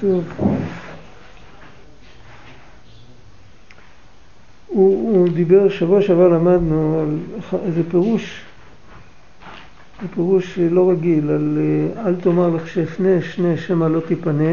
[0.00, 0.24] טוב.
[4.76, 7.18] הוא, הוא דיבר, שבוע שעבר למדנו על
[7.66, 8.40] איזה פירוש,
[10.14, 11.58] פירוש לא רגיל, על
[12.06, 14.52] אל תאמר לך שאפנה שני שמא לא תיפנה,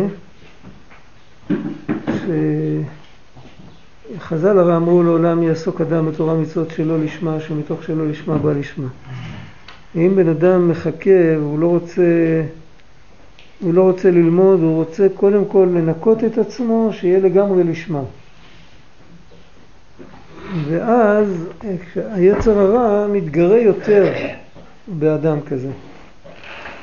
[4.18, 8.88] שחז"ל הרי אמרו לעולם יעסוק אדם בתורה מצוות שלא לשמה, שמתוך שלא לשמה בא לשמה.
[9.96, 12.02] אם בן אדם מחכה והוא לא רוצה,
[13.64, 18.02] הוא לא רוצה ללמוד, הוא רוצה קודם כל לנקות את עצמו, שיהיה לגמרי לשמה.
[20.68, 21.46] ואז
[21.96, 24.14] היצר הרע מתגרה יותר
[24.88, 25.70] באדם כזה.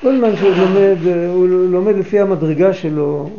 [0.00, 0.96] כל זמן שהוא לומד,
[1.34, 3.30] הוא לומד לפי המדרגה שלו,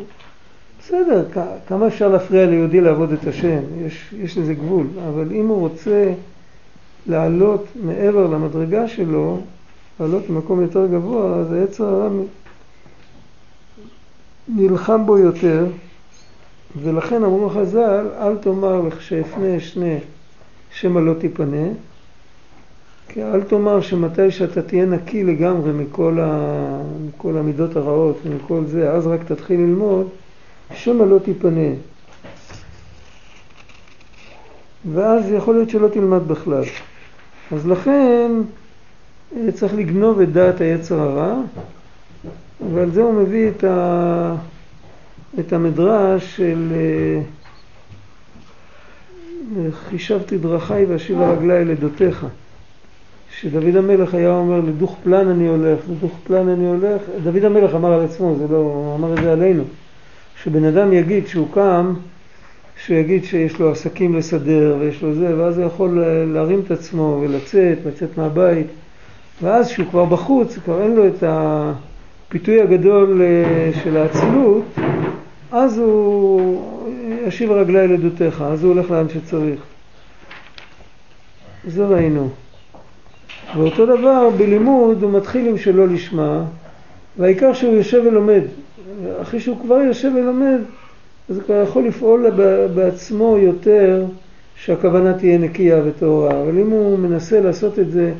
[0.80, 1.24] בסדר,
[1.66, 6.12] כמה אפשר להפריע ליהודי לעבוד את השם, יש, יש לזה גבול, אבל אם הוא רוצה
[7.06, 9.40] לעלות מעבר למדרגה שלו,
[10.00, 12.08] לעלות למקום יותר גבוה, אז היצר הרע
[14.48, 15.66] נלחם בו יותר,
[16.82, 19.98] ולכן אמרו חז"ל, אל תאמר לך שאפנה שני
[20.70, 21.66] שמא לא תיפנה,
[23.08, 26.82] כי אל תאמר שמתי שאתה תהיה נקי לגמרי מכל, ה...
[27.06, 30.08] מכל המידות הרעות ומכל זה, אז רק תתחיל ללמוד,
[30.74, 31.70] שמא לא תיפנה.
[34.92, 36.64] ואז יכול להיות שלא תלמד בכלל.
[37.52, 38.30] אז לכן
[39.36, 41.34] אה, צריך לגנוב את דעת היצר הרע,
[42.74, 44.34] ועל זה הוא מביא את, ה...
[45.38, 47.20] את המדרש של אה,
[49.88, 52.26] חישבתי דרכי ואשיב הרגלי אל עדותיך.
[53.40, 57.92] שדוד המלך היה אומר לדוך פלן אני הולך, לדוך פלן אני הולך, דוד המלך אמר
[57.92, 59.64] על עצמו, זה לא, הוא אמר את זה עלינו,
[60.42, 61.94] שבן אדם יגיד שהוא קם,
[62.84, 67.20] שהוא יגיד שיש לו עסקים לסדר ויש לו זה, ואז הוא יכול להרים את עצמו
[67.22, 68.66] ולצאת, לצאת מהבית,
[69.42, 71.22] ואז כשהוא כבר בחוץ, כבר אין לו את
[72.32, 74.64] הפיתוי הגדול אה, של האצילות,
[75.50, 76.62] אז הוא
[77.26, 79.60] ישיב רגלי לדותיך, אז הוא הולך לאן שצריך.
[81.66, 82.28] זה ראינו.
[83.56, 86.44] ואותו דבר בלימוד הוא מתחיל עם שלא לשמה,
[87.18, 88.42] והעיקר שהוא יושב ולומד.
[89.22, 90.58] אחרי שהוא כבר יושב ולומד,
[91.30, 92.30] אז הוא כבר יכול לפעול
[92.74, 94.04] בעצמו יותר
[94.56, 96.42] שהכוונה תהיה נקייה וטהורה.
[96.42, 98.12] אבל אם הוא מנסה לעשות את זה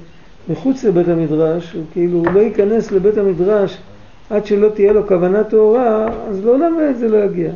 [0.48, 3.78] מחוץ לבית המדרש, הוא כאילו לא ייכנס לבית המדרש
[4.32, 7.52] עד שלא תהיה לו כוונה טהורה, אז לעולם זה לא יגיע.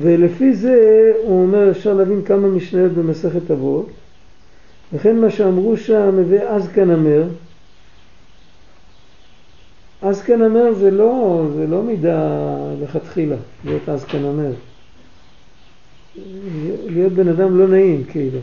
[0.00, 3.90] ולפי זה הוא אומר אפשר להבין כמה משניות במסכת אבות.
[4.92, 6.18] וכן מה שאמרו שם
[6.48, 7.22] אז כאן אמר
[10.02, 12.48] אז כאן אמר זה לא, זה לא מידה
[12.82, 14.52] לכתחילה להיות אז כאן אמר
[16.86, 18.38] להיות בן אדם לא נעים כאילו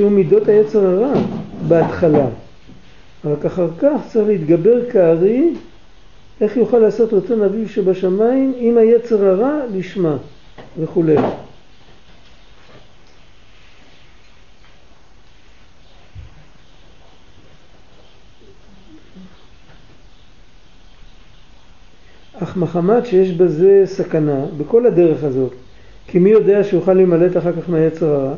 [0.00, 1.12] שהוא מידות היצר הרע
[1.68, 2.26] בהתחלה
[3.24, 5.54] רק אחר כך צריך להתגבר כארי
[6.40, 10.16] איך יוכל לעשות רצון אביו שבשמיים עם היצר הרע לשמה
[10.78, 11.16] וכולי.
[22.42, 25.52] אך מחמת שיש בזה סכנה, בכל הדרך הזאת,
[26.06, 28.34] כי מי יודע שיוכל להימלט אחר כך מהיצר הרע?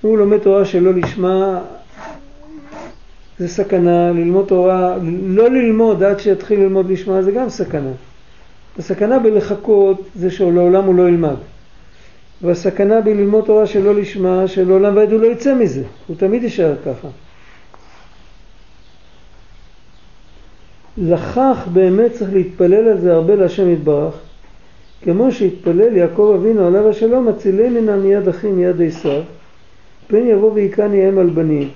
[0.00, 1.60] הוא לומד תורה שלא לשמה
[3.38, 7.90] זה סכנה, ללמוד תורה, לא ללמוד עד שיתחיל ללמוד לשמה זה גם סכנה.
[8.78, 11.36] הסכנה בלחכות זה שלעולם הוא לא ילמד.
[12.42, 17.08] והסכנה בללמוד תורה שלא לשמה, שלעולם ועד הוא לא יצא מזה, הוא תמיד יישאר ככה.
[20.98, 24.14] לכך באמת צריך להתפלל על זה הרבה להשם יתברך,
[25.02, 29.22] כמו שהתפלל יעקב אבינו עליו השלום, הצילני נא מיד אחי מיד עשיו,
[30.10, 31.68] פן יבוא ויכני אם על בנים.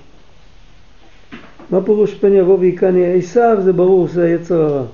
[1.71, 4.85] מה פירוש פן יבוא ויקני עשיו זה ברור שזה היצר הרע.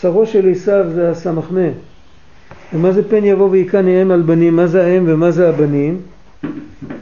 [0.00, 1.70] שרו של עשיו זה הסמ"ם.
[2.74, 4.56] ומה זה פן יבוא ויקני אם על בנים?
[4.56, 6.00] מה זה האם ומה זה הבנים?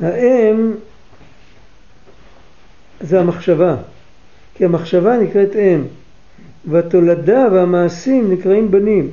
[0.03, 0.73] האם
[3.01, 3.77] זה המחשבה,
[4.55, 5.83] כי המחשבה נקראת אם,
[6.71, 9.11] והתולדה והמעשים נקראים בנים.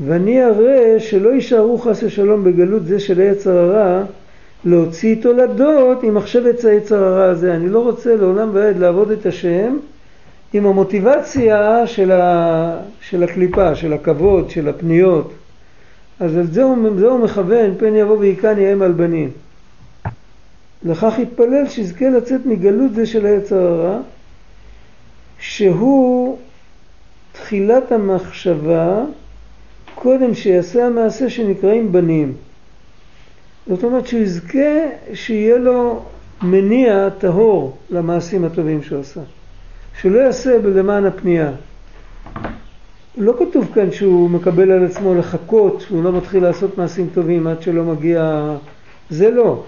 [0.00, 4.04] ואני אראה שלא יישארו חס ושלום בגלות זה של היצר הרע
[4.64, 7.54] להוציא תולדות עם מחשבת היצר הרע הזה.
[7.54, 9.76] אני לא רוצה לעולם ועד לעבוד את השם
[10.52, 15.32] עם המוטיבציה של, ה, של הקליפה, של הכבוד, של הפניות.
[16.20, 19.30] אז על זה הוא, זה הוא מכוון, פן יבוא ויקני אם על בנים.
[20.82, 23.98] לכך יתפלל שיזכה לצאת מגלות זה של היצר הרע,
[25.38, 26.38] שהוא
[27.32, 29.04] תחילת המחשבה
[29.94, 32.32] קודם שיעשה המעשה שנקראים בנים.
[33.68, 34.78] זאת אומרת שהוא יזכה
[35.14, 36.02] שיהיה לו
[36.42, 39.20] מניע טהור למעשים הטובים שהוא עשה.
[40.00, 41.50] שלא יעשה למען הפנייה.
[43.18, 47.62] לא כתוב כאן שהוא מקבל על עצמו לחכות, שהוא לא מתחיל לעשות מעשים טובים עד
[47.62, 48.50] שלא מגיע...
[49.10, 49.62] זה לא.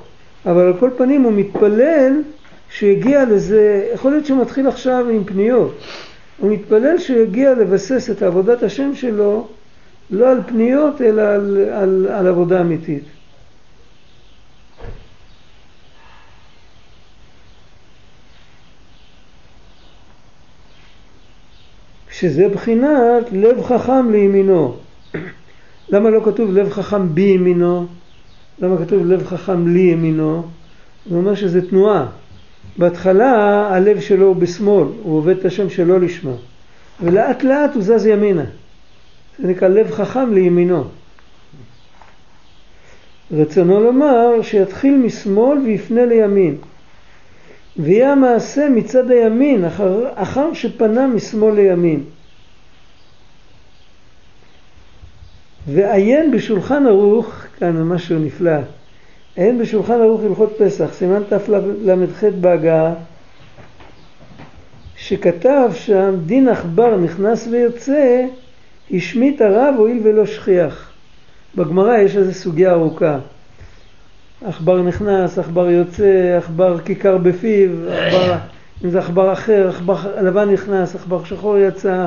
[0.47, 2.23] אבל על כל פנים הוא מתפלל
[2.71, 5.75] שיגיע לזה, יכול להיות שהוא מתחיל עכשיו עם פניות.
[6.39, 9.47] הוא מתפלל שיגיע לבסס את עבודת השם שלו
[10.11, 13.05] לא על פניות אלא על, על, על עבודה אמיתית.
[22.19, 24.77] שזה בחינת לב חכם לימינו.
[25.89, 27.87] למה לא כתוב לב חכם בימינו?
[28.59, 30.43] למה כתוב לב חכם לי ימינו?
[31.11, 32.07] זה אומר שזה תנועה.
[32.79, 33.33] בהתחלה
[33.75, 36.33] הלב שלו הוא בשמאל, הוא עובד את השם שלא לשמה.
[37.03, 38.45] ולאט לאט הוא זז ימינה.
[39.39, 40.85] זה נקרא לב חכם לימינו.
[43.33, 46.57] רצונו לומר שיתחיל משמאל ויפנה לימין.
[47.79, 52.05] ויהיה המעשה מצד הימין אחר, אחר שפנה משמאל לימין.
[55.67, 58.61] ועיין בשולחן ערוך, כאן משהו נפלא,
[59.37, 62.95] עיין בשולחן ערוך הלכות פסח, סימן תל"ח בהגעה,
[64.97, 68.27] שכתב שם דין עכבר נכנס ויוצא,
[68.91, 70.93] השמיט הרב הואיל ולא שכיח.
[71.55, 73.19] בגמרא יש איזו סוגיה ארוכה.
[74.45, 78.35] עכבר נכנס, עכבר יוצא, עכבר כיכר בפיו, עכבר,
[78.85, 82.07] אם זה עכבר אחר, עכבר לבן נכנס, עכבר שחור יצא,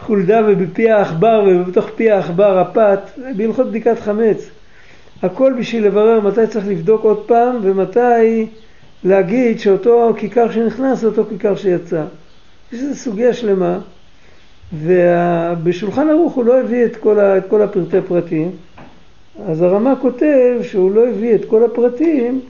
[0.00, 3.00] חולדה ובפי העכבר ובתוך פי העכבר הפת,
[3.36, 4.50] בהלכות בדיקת חמץ.
[5.22, 8.46] הכל בשביל לברר מתי צריך לבדוק עוד פעם ומתי
[9.04, 12.04] להגיד שאותו כיכר שנכנס זה אותו כיכר שיצא.
[12.72, 13.78] יש איזו סוגיה שלמה
[14.72, 18.50] ובשולחן ערוך הוא לא הביא את כל, ה, את כל הפרטי פרטים
[19.42, 22.40] אז הרמ"א כותב שהוא לא הביא את כל הפרטים,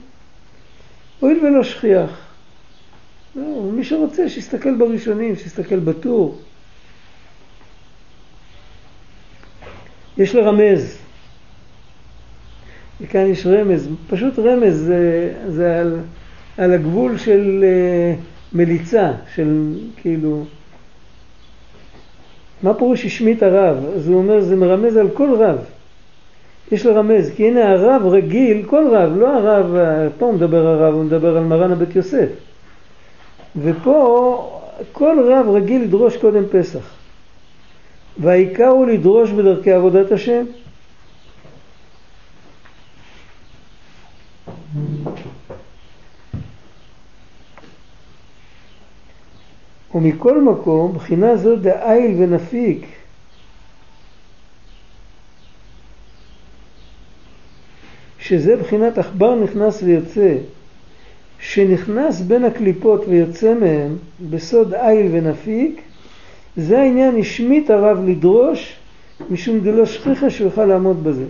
[1.19, 2.25] הואיל ולא שכיח.
[3.35, 6.37] לא, מי שרוצה שיסתכל בראשונים, שיסתכל בטור.
[10.17, 10.97] יש לרמז.
[13.01, 15.99] וכאן יש רמז, פשוט רמז, זה, זה על,
[16.57, 20.45] על הגבול של uh, מליצה, של כאילו,
[22.63, 23.85] מה פירוש השמיט הרב?
[23.95, 25.57] אז הוא אומר, זה מרמז על כל רב.
[26.71, 29.75] יש לרמז, כי הנה הרב רגיל, כל רב, לא הרב,
[30.17, 32.29] פה הוא מדבר הרב, הוא מדבר על מרן הבית יוסף.
[33.57, 36.93] ופה כל רב רגיל לדרוש קודם פסח.
[38.17, 40.45] והעיקר הוא לדרוש בדרכי עבודת השם.
[49.95, 52.94] ומכל מקום, בחינה זו דאיל ונפיק
[58.27, 60.35] שזה בחינת עכבר נכנס ויוצא,
[61.39, 63.95] שנכנס בין הקליפות ויוצא מהם
[64.29, 65.81] בסוד איל ונפיק,
[66.57, 68.75] זה העניין השמיט הרב לדרוש
[69.29, 71.25] משום דלא שכיחה שהוא יוכל לעמוד בזה.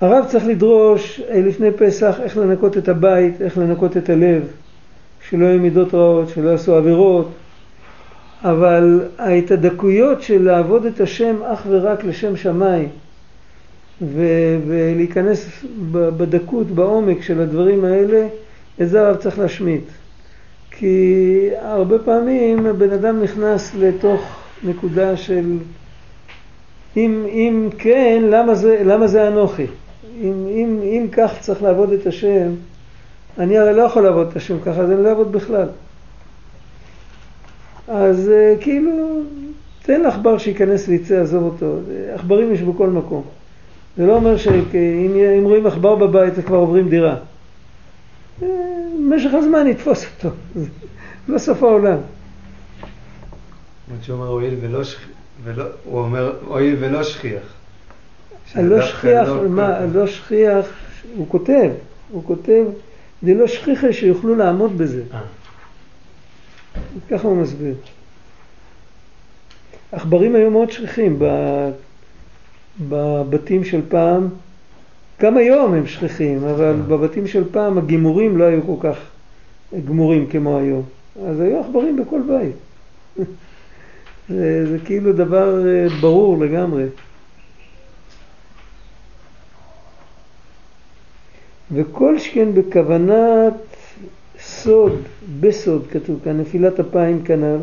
[0.00, 4.42] הרב צריך לדרוש אה, לפני פסח איך לנקות את הבית, איך לנקות את הלב,
[5.28, 7.28] שלא יהיו מידות רעות, שלא יעשו עבירות,
[8.42, 12.88] אבל את הדקויות של לעבוד את השם אך ורק לשם שמיים,
[14.02, 18.26] ו- ולהיכנס בדקות, בעומק של הדברים האלה,
[18.82, 19.84] את הרב צריך להשמיט.
[20.70, 24.20] כי הרבה פעמים בן אדם נכנס לתוך
[24.64, 25.56] נקודה של
[26.96, 29.66] אם, אם כן, למה זה, למה זה אנוכי?
[30.20, 32.48] אם, אם, אם כך צריך לעבוד את השם,
[33.38, 35.68] אני הרי לא יכול לעבוד את השם ככה, אז אני לא אעבוד בכלל.
[37.88, 39.22] אז אה, כאילו,
[39.82, 41.76] תן לעכבר שייכנס ויצא, עזוב אותו.
[42.14, 43.22] עכברים יש בכל מקום.
[43.98, 47.16] זה לא אומר שאם רואים עכבר בבית אז כבר עוברים דירה.
[48.40, 50.68] במשך הזמן יתפוס אותו, זה
[51.28, 51.98] לא סוף העולם.
[54.02, 54.80] שהוא אומר הואיל ולא
[55.44, 57.42] ולא, הוא אומר הואיל ולא שכיח.
[58.54, 60.66] הלא שכיח, מה, הלא שכיח,
[61.16, 61.70] הוא כותב,
[62.10, 62.64] הוא כותב,
[63.22, 65.02] זה לא שכיחה שיוכלו לעמוד בזה.
[65.12, 65.20] אה.
[67.10, 67.74] ככה הוא מסביר.
[69.92, 71.18] עכברים היו מאוד שכיחים
[72.80, 74.28] בבתים של פעם,
[75.22, 76.72] גם היום הם שכיחים, אבל אה.
[76.72, 78.98] בבתים של פעם הגימורים לא היו כל כך
[79.84, 80.82] גמורים כמו היום.
[81.26, 82.56] אז היו עכברים בכל בית.
[84.28, 86.84] זה, זה כאילו דבר אה, ברור לגמרי.
[91.72, 93.54] וכל שכן בכוונת
[94.40, 95.02] סוד,
[95.40, 97.58] בסוד כתוב כאן, נפילת אפיים כנ"ל,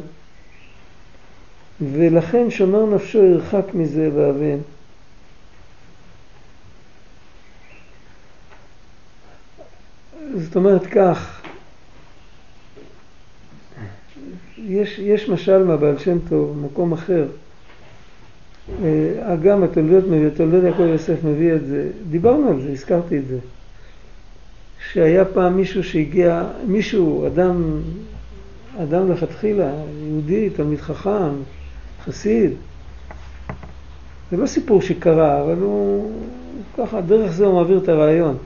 [1.81, 4.57] ולכן שומר נפשו ירחק מזה ואבן.
[10.33, 11.41] זאת אומרת כך,
[14.57, 17.27] יש, יש משל מהבעל שם טוב, מקום אחר.
[18.83, 23.27] אה, גם התולדות מביא, התולדות יעקב יוסף מביא את זה, דיברנו על זה, הזכרתי את
[23.27, 23.37] זה.
[24.91, 27.81] שהיה פעם מישהו שהגיע, מישהו, אדם,
[28.83, 29.71] אדם לכתחילה,
[30.07, 31.33] יהודי, תלמיד חכם,
[32.05, 32.51] חסיד.
[34.31, 36.11] זה לא סיפור שקרה, אבל הוא,
[36.77, 38.37] ככה, דרך זה הוא מעביר את הרעיון.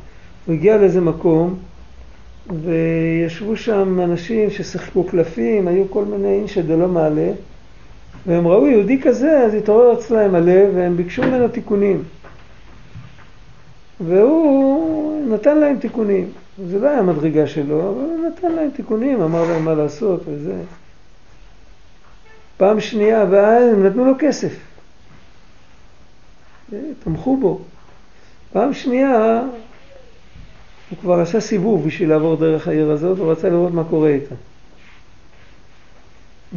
[0.45, 1.59] הוא הגיע לאיזה מקום,
[2.47, 7.31] וישבו שם אנשים ששיחקו קלפים, היו כל מיני אינשא דלא מעלה,
[8.25, 12.03] והם ראו יהודי כזה, אז התעורר אצלם הלב, והם ביקשו ממנו תיקונים.
[13.99, 16.29] והוא נתן להם תיקונים.
[16.67, 20.55] זה לא היה מדרגה שלו, אבל הוא נתן להם תיקונים, אמר להם מה לעשות וזה.
[22.57, 24.53] פעם שנייה, ואז הם נתנו לו כסף.
[27.03, 27.61] תמכו בו.
[28.53, 29.41] פעם שנייה,
[30.89, 34.35] הוא כבר עשה סיבוב בשביל לעבור דרך העיר הזאת, הוא רצה לראות מה קורה איתה.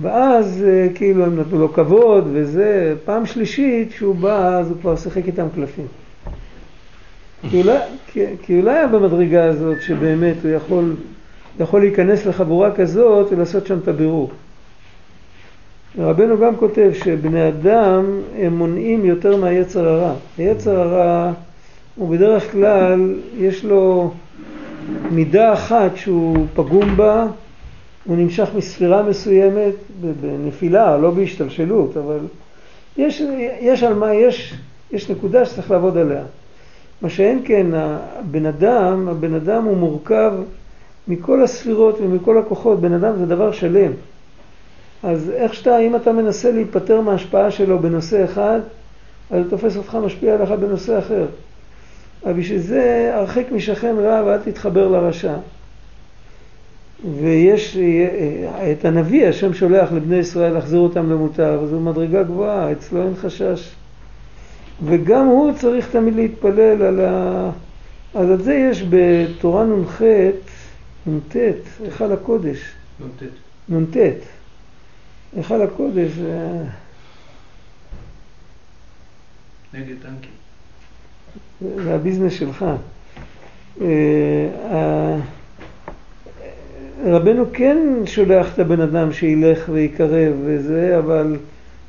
[0.01, 4.97] ואז אה, כאילו הם נתנו לו כבוד וזה, פעם שלישית כשהוא בא אז הוא כבר
[4.97, 5.87] שיחק איתם קלפים.
[8.43, 10.97] כי אולי היה במדרגה הזאת שבאמת הוא יכול,
[11.61, 14.31] יכול להיכנס לחבורה כזאת ולעשות שם את הבירור.
[15.99, 20.15] רבנו גם כותב שבני אדם הם מונעים יותר מהיצר הרע.
[20.39, 21.33] היצר הרע
[21.97, 24.12] הוא בדרך כלל, יש לו
[25.11, 27.27] מידה אחת שהוא פגום בה,
[28.05, 29.75] הוא נמשך מספירה מסוימת,
[30.21, 32.19] בנפילה, לא בהשתלשלות, אבל
[32.97, 33.23] יש,
[33.61, 34.55] יש על מה, יש,
[34.93, 36.23] יש נקודה שצריך לעבוד עליה.
[37.03, 40.33] מה שאין כן, הבן אדם, הבן אדם הוא מורכב
[41.09, 43.93] מכל הספירות ומכל הכוחות, בן אדם זה דבר שלם.
[45.03, 48.61] אז איך שאתה, אם אתה מנסה להיפטר מההשפעה שלו בנושא אחד,
[49.31, 51.27] אז הוא תופס אותך משפיע עליך בנושא אחר.
[52.25, 55.35] אבל בשביל זה הרחק משכן רע ואל תתחבר לרשע.
[57.21, 57.76] ויש
[58.73, 63.75] את הנביא, השם שולח לבני ישראל להחזיר אותם למוטב, זו מדרגה גבוהה, אצלו אין חשש.
[64.85, 67.50] וגם הוא צריך תמיד להתפלל על ה...
[68.14, 70.02] אז על זה יש בתורה נ"ח,
[71.07, 71.37] נ"ט,
[71.85, 72.59] היכל הקודש.
[73.00, 73.23] נ"ט.
[73.69, 73.97] נ"ט.
[75.37, 76.64] היכל הקודש זה...
[79.75, 80.42] נגד טנקים.
[81.61, 82.65] זה הביזנס שלך.
[83.81, 85.17] אה,
[87.05, 91.37] רבנו כן שולח את הבן אדם שילך ויקרב וזה, אבל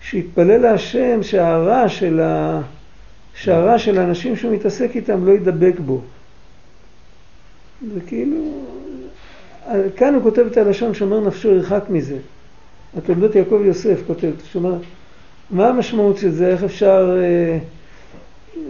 [0.01, 2.61] שיתפלל להשם שהרע של, ה...
[3.35, 6.01] שהרע של האנשים שהוא מתעסק איתם לא ידבק בו.
[7.93, 8.37] זה כאילו,
[9.95, 12.17] כאן הוא כותב את הלשון שאומר נפשו ירחק מזה.
[12.97, 14.75] התולדות יעקב יוסף כותב, שאומר,
[15.51, 17.57] מה המשמעות של זה, איך אפשר אה,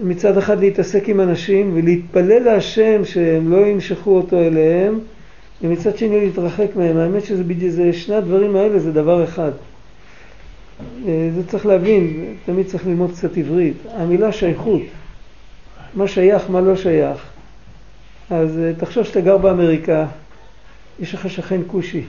[0.04, 5.00] מצד אחד להתעסק עם אנשים ולהתפלל להשם שהם לא ימשכו אותו אליהם,
[5.62, 6.98] ומצד שני להתרחק מהם.
[6.98, 9.52] האמת שזה בדיוק, זה, שני הדברים האלה זה דבר אחד.
[11.08, 13.78] אה, זה צריך להבין, תמיד צריך ללמוד קצת עברית.
[13.94, 14.82] המילה שייכות,
[15.94, 17.30] מה שייך, מה לא שייך.
[18.30, 20.06] אז אה, תחשוב שאתה גר באמריקה,
[21.00, 22.04] יש לך שכן כושי,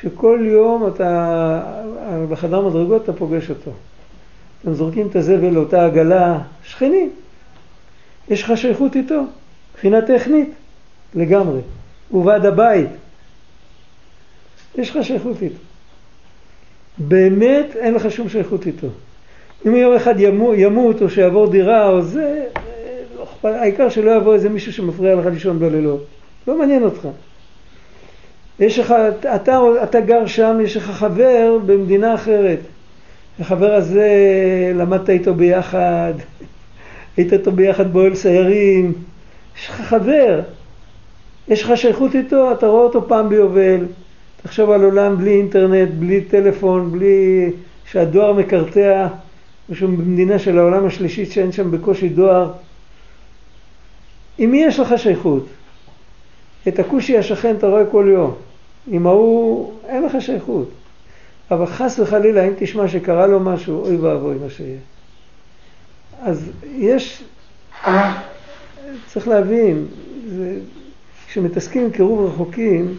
[0.00, 1.62] שכל יום אתה,
[2.30, 3.70] בחדר מדרגות אתה פוגש אותו.
[4.62, 7.10] אתם זורקים את הזבל לאותה עגלה, שכנים.
[8.28, 9.22] יש לך שייכות איתו,
[9.72, 10.50] מבחינה טכנית,
[11.14, 11.60] לגמרי.
[12.24, 12.88] ועד הבית.
[14.78, 15.58] יש לך שייכות איתו.
[16.98, 18.86] באמת אין לך שום שייכות איתו.
[19.66, 22.44] אם יום אחד ימות, ימות או שיעבור דירה או זה,
[23.16, 26.04] לא העיקר שלא יבוא איזה מישהו שמפריע לך לישון בלילות.
[26.48, 27.08] לא מעניין אותך.
[28.60, 28.94] יש לך,
[29.34, 32.58] אתה, אתה גר שם, יש לך חבר במדינה אחרת.
[33.40, 34.08] החבר הזה,
[34.74, 36.12] למדת איתו ביחד,
[37.16, 38.92] היית איתו ביחד באוהל סיירים,
[39.58, 40.40] יש לך חבר,
[41.48, 43.86] יש לך שייכות איתו, אתה רואה אותו פעם ביובל,
[44.42, 47.50] תחשוב על עולם בלי אינטרנט, בלי טלפון, בלי
[47.90, 49.06] שהדואר מקרטע,
[49.68, 52.52] משהו במדינה של העולם השלישית שאין שם בקושי דואר.
[54.38, 55.46] עם מי יש לך שייכות?
[56.68, 58.34] את הכושי השכן אתה רואה כל יום.
[58.90, 60.68] עם ההוא אין לך שייכות.
[61.52, 64.78] אבל חס וחלילה אם תשמע שקרה לו משהו, אוי ואבוי מה שיהיה.
[66.22, 67.22] אז יש,
[69.06, 69.86] צריך להבין,
[70.28, 70.58] זה,
[71.28, 72.94] כשמתעסקים עם קירוב רחוקים,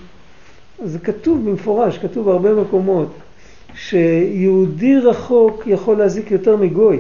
[0.85, 3.13] זה כתוב במפורש, כתוב בהרבה מקומות,
[3.75, 6.99] שיהודי רחוק יכול להזיק יותר מגוי.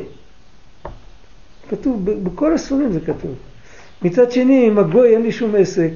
[1.69, 3.35] כתוב, בכל הספרים זה כתוב.
[4.01, 5.91] מצד שני, עם הגוי אין לי שום עסק.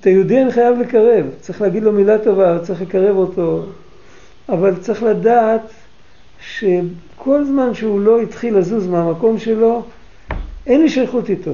[0.00, 3.66] את היהודי אני חייב לקרב, צריך להגיד לו מילה טובה, צריך לקרב אותו,
[4.48, 5.70] אבל צריך לדעת
[6.40, 9.82] שכל זמן שהוא לא התחיל לזוז מהמקום שלו,
[10.66, 11.52] אין לי שייכות איתו.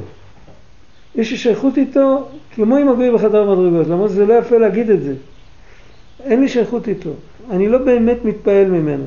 [1.14, 5.02] יש לי שייכות איתו כמו עם אביי בחדר מדרגות, למרות שזה לא יפה להגיד את
[5.02, 5.14] זה.
[6.24, 7.10] אין לי שייכות איתו.
[7.50, 9.04] אני לא באמת מתפעל ממנו.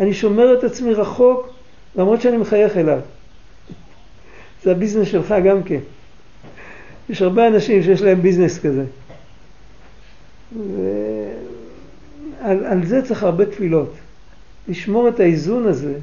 [0.00, 1.48] אני שומר את עצמי רחוק,
[1.96, 3.00] למרות שאני מחייך אליו.
[4.62, 5.80] זה הביזנס שלך גם כן.
[7.10, 8.84] יש הרבה אנשים שיש להם ביזנס כזה.
[10.52, 11.57] ועל
[12.42, 13.94] על זה צריך הרבה תפילות.
[14.68, 15.94] לשמור את האיזון הזה,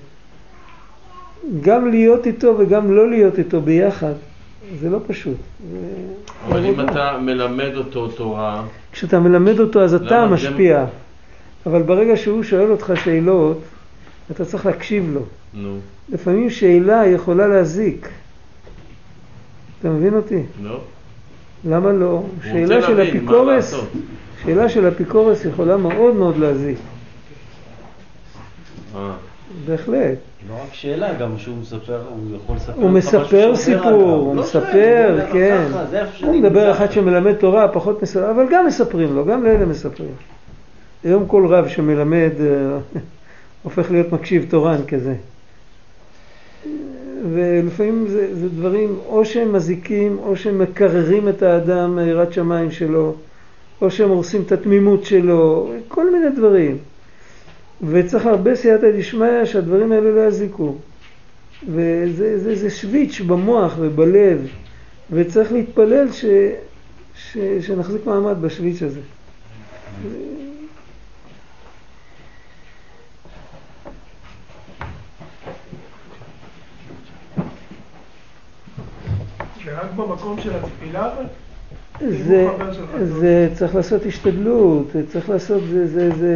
[1.61, 4.13] גם להיות איתו וגם לא להיות איתו ביחד,
[4.79, 5.37] זה לא פשוט.
[6.47, 8.63] אבל אם אתה מלמד אותו תורה...
[8.91, 10.85] כשאתה מלמד אותו אז אתה משפיע.
[11.65, 13.61] אבל ברגע שהוא שואל אותך שאלות,
[14.31, 15.21] אתה צריך להקשיב לו.
[15.53, 15.77] נו.
[16.09, 18.09] לפעמים שאלה יכולה להזיק.
[19.79, 20.41] אתה מבין אותי?
[20.63, 20.79] לא.
[21.65, 22.23] למה לא?
[22.43, 23.75] שאלה של אפיקורס,
[24.43, 26.77] שאלה של אפיקורס יכולה מאוד מאוד להזיק.
[28.95, 29.11] אה.
[29.65, 30.17] בהחלט.
[30.49, 35.19] לא רק שאלה, גם שהוא מספר, הוא יכול לספר הוא מספר סיפור, הוא לא מספר,
[35.31, 35.67] כן.
[36.21, 40.11] הוא מדבר אחד שמלמד תורה, פחות מספר, אבל גם מספרים לו, גם לאלה מספרים.
[41.03, 42.77] היום כל רב שמלמד אה,
[43.63, 45.15] הופך להיות מקשיב תורן כזה.
[47.33, 53.15] ולפעמים זה, זה דברים או שהם מזיקים, או שהם מקררים את האדם מיראת שמיים שלו,
[53.81, 56.77] או שהם הורסים את התמימות שלו, כל מיני דברים.
[57.81, 60.75] וצריך הרבה סייעתא דשמיא שהדברים האלה לא יזיקו.
[61.67, 64.47] וזה זה, זה שוויץ' במוח ובלב,
[65.11, 66.25] וצריך להתפלל ש,
[67.15, 69.01] ש, שנחזיק מעמד בשוויץ' הזה.
[79.75, 81.13] רק במקום של התפילה?
[81.99, 82.47] זה,
[83.19, 86.33] זה צריך לעשות השתדלות, צריך לעשות, זה, זה, זה,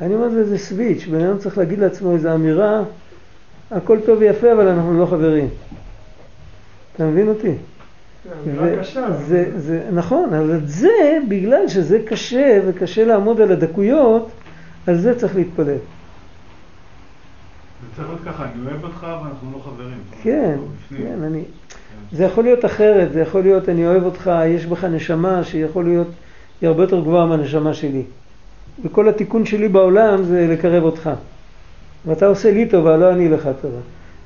[0.00, 2.82] אני אומר זה, זה סוויץ', בן אדם צריך להגיד לעצמו איזו אמירה,
[3.70, 5.48] הכל טוב ויפה אבל אנחנו לא חברים.
[6.96, 7.52] אתה מבין אותי?
[8.46, 9.12] אמירה קשה.
[9.12, 14.30] זה, זה, נכון, אבל זה, בגלל שזה קשה וקשה לעמוד על הדקויות,
[14.86, 15.66] על זה צריך להתפלל.
[15.66, 15.76] זה
[17.96, 19.98] צריך להיות ככה, אני אוהב אותך ואנחנו לא חברים.
[20.22, 20.58] כן.
[20.96, 21.44] כן, אני...
[22.12, 26.08] זה יכול להיות אחרת, זה יכול להיות אני אוהב אותך, יש בך נשמה שיכול להיות,
[26.60, 28.02] היא הרבה יותר גבוהה מהנשמה שלי.
[28.84, 31.10] וכל התיקון שלי בעולם זה לקרב אותך.
[32.06, 33.78] ואתה עושה לי טובה, לא אני לך טובה.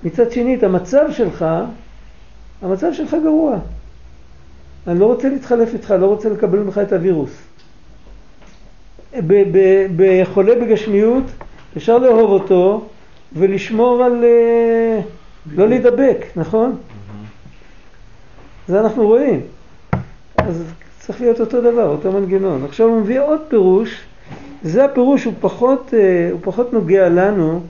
[0.05, 1.45] מצד שני, את המצב שלך,
[2.63, 3.59] המצב שלך גרוע.
[4.87, 7.31] אני לא רוצה להתחלף איתך, לא רוצה לקבל ממך את הווירוס.
[9.97, 11.25] בחולה בגשמיות
[11.77, 12.85] אפשר לאהוב אותו
[13.33, 14.25] ולשמור על...
[14.25, 15.01] אה,
[15.55, 16.77] לא להידבק, נכון?
[18.69, 19.41] זה אנחנו רואים.
[20.37, 20.65] אז
[20.99, 22.65] צריך להיות אותו דבר, אותו מנגנון.
[22.65, 24.01] עכשיו הוא מביא עוד פירוש,
[24.63, 27.61] זה הפירוש, הוא פחות, אה, הוא פחות נוגע לנו,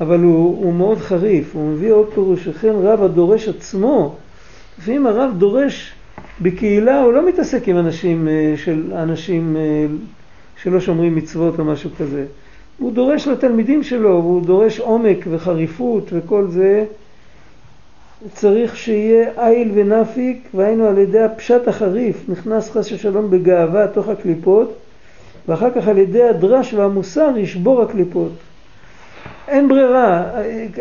[0.00, 1.54] אבל הוא, הוא מאוד חריף.
[1.54, 4.14] הוא מביא עוד פירוש, וכן רב הדורש עצמו,
[4.78, 5.92] לפעמים הרב דורש
[6.40, 9.86] בקהילה, הוא לא מתעסק עם אנשים, אה, של, אנשים אה,
[10.62, 12.24] שלא שומרים מצוות או משהו כזה.
[12.78, 16.84] הוא דורש לתלמידים שלו, הוא דורש עומק וחריפות וכל זה.
[18.34, 24.76] צריך שיהיה איל ונפיק, והיינו על ידי הפשט החריף, נכנס חס ושלום בגאווה תוך הקליפות,
[25.48, 28.32] ואחר כך על ידי הדרש והמוסר ישבור הקליפות.
[29.48, 30.30] אין ברירה,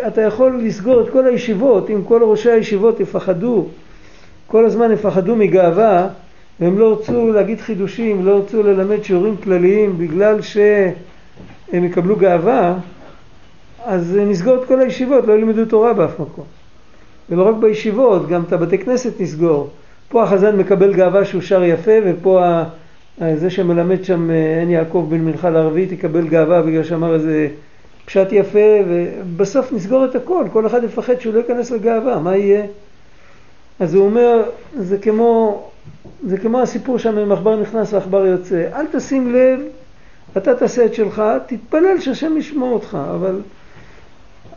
[0.08, 3.65] אתה יכול לסגור את כל הישיבות, אם כל ראשי הישיבות יפחדו,
[4.48, 6.08] כל הזמן יפחדו מגאווה,
[6.60, 10.93] והם לא ירצו להגיד חידושים, לא ירצו ללמד שיעורים כלליים בגלל שהם
[11.86, 12.78] יקבלו גאווה,
[13.86, 16.45] אז נסגור את כל הישיבות, לא ילמדו תורה באף מקום.
[17.30, 19.70] ולא רק בישיבות, גם את הבתי כנסת נסגור.
[20.10, 22.64] פה החזן מקבל גאווה שהוא שר יפה, ופה ה...
[23.36, 27.48] זה שמלמד שם אה, עין יעקב בן מנחה לערבית יקבל גאווה בגלל שאמר איזה
[28.06, 28.60] פשט יפה,
[28.90, 32.66] ובסוף נסגור את הכל, כל אחד יפחד שהוא לא ייכנס לגאווה, מה יהיה?
[33.80, 34.44] אז הוא אומר,
[34.78, 35.62] זה כמו,
[36.28, 39.60] זה כמו הסיפור שם עם עכבר נכנס ועכבר יוצא, אל תשים לב,
[40.38, 43.42] אתה תעשה את שלך, תתפלל שהשם ישמור אותך, אבל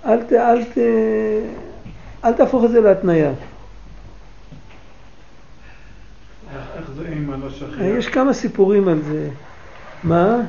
[0.07, 0.79] אל, ת, אל, ת,
[2.25, 3.31] אל תהפוך את זה להתניה.
[6.77, 7.81] איך זה עם הלא שכיח?
[7.81, 9.29] יש כמה סיפורים על זה.
[10.05, 10.41] מה?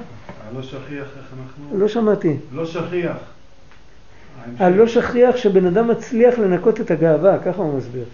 [0.51, 1.79] הלא שכיח, איך אנחנו...
[1.79, 2.37] לא שמעתי.
[2.53, 3.17] לא שכיח.
[4.59, 8.05] הלא שכיח שבן אדם מצליח לנקות את הגאווה, ככה הוא מסביר.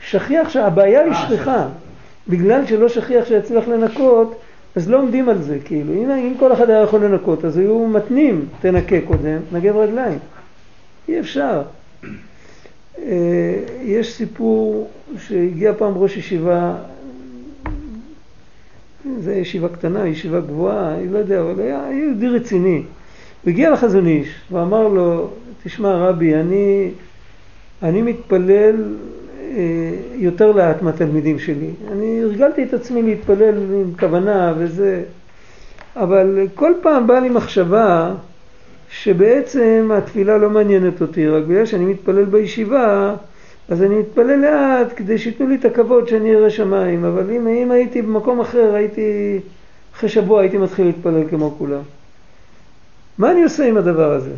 [0.00, 1.66] שכיח שהבעיה היא אה, שכיחה.
[2.28, 4.40] בגלל שלא שכיח שיצליח לנקות,
[4.76, 5.92] אז לא עומדים על זה, כאילו.
[5.92, 10.18] אם, אם כל אחד היה יכול לנקות, אז היו מתנים, תנקה קודם, נגב רגליים.
[11.08, 11.62] אי אפשר.
[13.06, 16.76] אה, יש סיפור שהגיע פעם ראש ישיבה,
[19.20, 22.82] זו ישיבה קטנה, ישיבה גבוהה, אני לא יודע, אבל היה יהודי רציני.
[23.44, 25.30] הוא הגיע לחזון איש ואמר לו,
[25.64, 26.90] תשמע רבי, אני,
[27.82, 28.94] אני מתפלל
[29.40, 31.70] אה, יותר לאט מהתלמידים שלי.
[31.92, 35.02] אני הרגלתי את עצמי להתפלל עם כוונה וזה,
[35.96, 38.14] אבל כל פעם באה לי מחשבה
[38.90, 43.14] שבעצם התפילה לא מעניינת אותי, רק בגלל שאני מתפלל בישיבה,
[43.68, 47.70] אז אני מתפלל לאט כדי שייתנו לי את הכבוד שאני אראה שמיים, אבל אם, אם
[47.70, 49.40] הייתי במקום אחר, הייתי,
[49.96, 51.82] אחרי שבוע הייתי מתחיל להתפלל כמו כולם.
[53.18, 54.34] מה אני עושה עם הדבר הזה?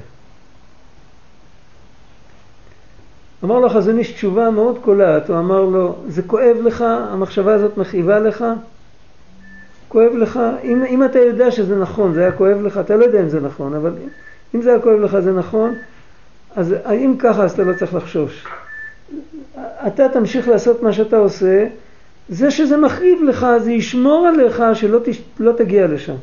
[3.44, 7.76] אמר לו החזון איש תשובה מאוד קולעת, הוא אמר לו, זה כואב לך, המחשבה הזאת
[7.76, 8.44] מכאיבה לך?
[9.88, 13.20] כואב לך, אם, אם אתה יודע שזה נכון, זה היה כואב לך, אתה לא יודע
[13.20, 13.92] אם זה נכון, אבל
[14.54, 15.74] אם זה היה כואב לך זה נכון,
[16.56, 18.46] אז אם ככה אז אתה לא צריך לחשוש.
[19.86, 21.66] אתה תמשיך לעשות מה שאתה עושה,
[22.28, 25.22] זה שזה מכאיב לך, זה ישמור עליך שלא תש...
[25.38, 26.14] לא תגיע לשם.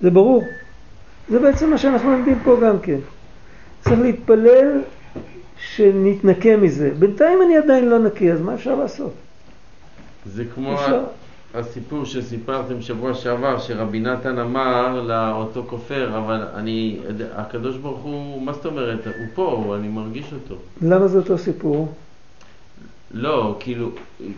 [0.00, 0.44] זה ברור.
[1.28, 2.98] זה בעצם מה שאנחנו לומדים פה גם כן.
[3.80, 4.80] צריך להתפלל
[5.58, 6.90] שנתנקה מזה.
[6.98, 9.12] בינתיים אני עדיין לא נקי, אז מה אפשר לעשות?
[10.26, 11.04] זה כמו אפשר.
[11.54, 16.98] הסיפור שסיפרתם שבוע שעבר, שרבי נתן אמר לאותו כופר, אבל אני,
[17.34, 19.06] הקדוש ברוך הוא, מה זאת אומרת?
[19.06, 20.54] הוא פה, אני מרגיש אותו.
[20.82, 21.88] למה זה אותו סיפור?
[23.10, 23.90] לא, כאילו,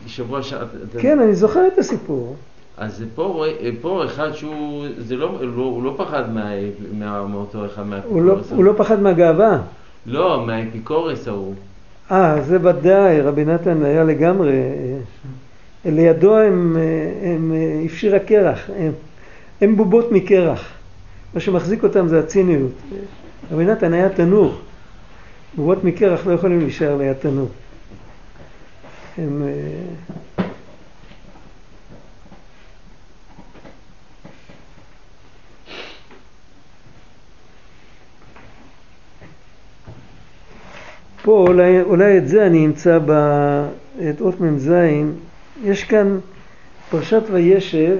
[0.07, 1.01] שבוע שעבר...
[1.01, 2.37] כן, אני זוכר את הסיפור.
[2.77, 3.45] אז זה פה,
[3.81, 6.51] פה אחד שהוא, זה לא, לא, הוא לא פחד מה,
[6.93, 8.53] מה, מאותו אחד הוא לא, מהאפיקורס.
[8.53, 9.59] הוא לא פחד מהגאווה.
[10.07, 11.55] לא, מהאפיקורס ההוא.
[12.11, 14.99] אה, זה ודאי, רבי נתן היה לגמרי, אה,
[15.85, 16.77] לידו הם,
[17.23, 18.93] הם אה, הפשיר הקרח, הם,
[19.61, 20.73] הם בובות מקרח.
[21.35, 22.73] מה שמחזיק אותם זה הציניות.
[23.51, 24.55] רבי נתן היה תנור.
[25.57, 27.49] בובות מקרח לא יכולים להישאר ליד תנור.
[29.19, 29.43] הם...
[29.47, 30.45] אה,
[41.23, 43.13] פה אולי, אולי את זה אני אמצא ב...
[44.11, 44.73] את אות מ"ז,
[45.63, 46.19] יש כאן
[46.91, 47.99] פרשת וישב,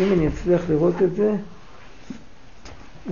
[0.00, 1.32] אם אני אצליח לראות את זה,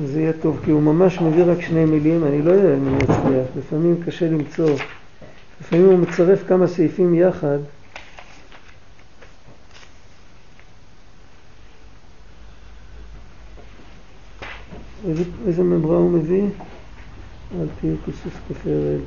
[0.06, 2.96] זה יהיה טוב, כי הוא ממש מביא רק שני מילים, אני לא יודע אם אני
[3.04, 4.76] אצליח, לפעמים קשה למצוא,
[5.60, 7.58] לפעמים הוא מצרף כמה סעיפים יחד.
[15.46, 16.42] איזה, ממרה הוא מביא?
[17.80, 19.00] תהיו כסוס כפרד,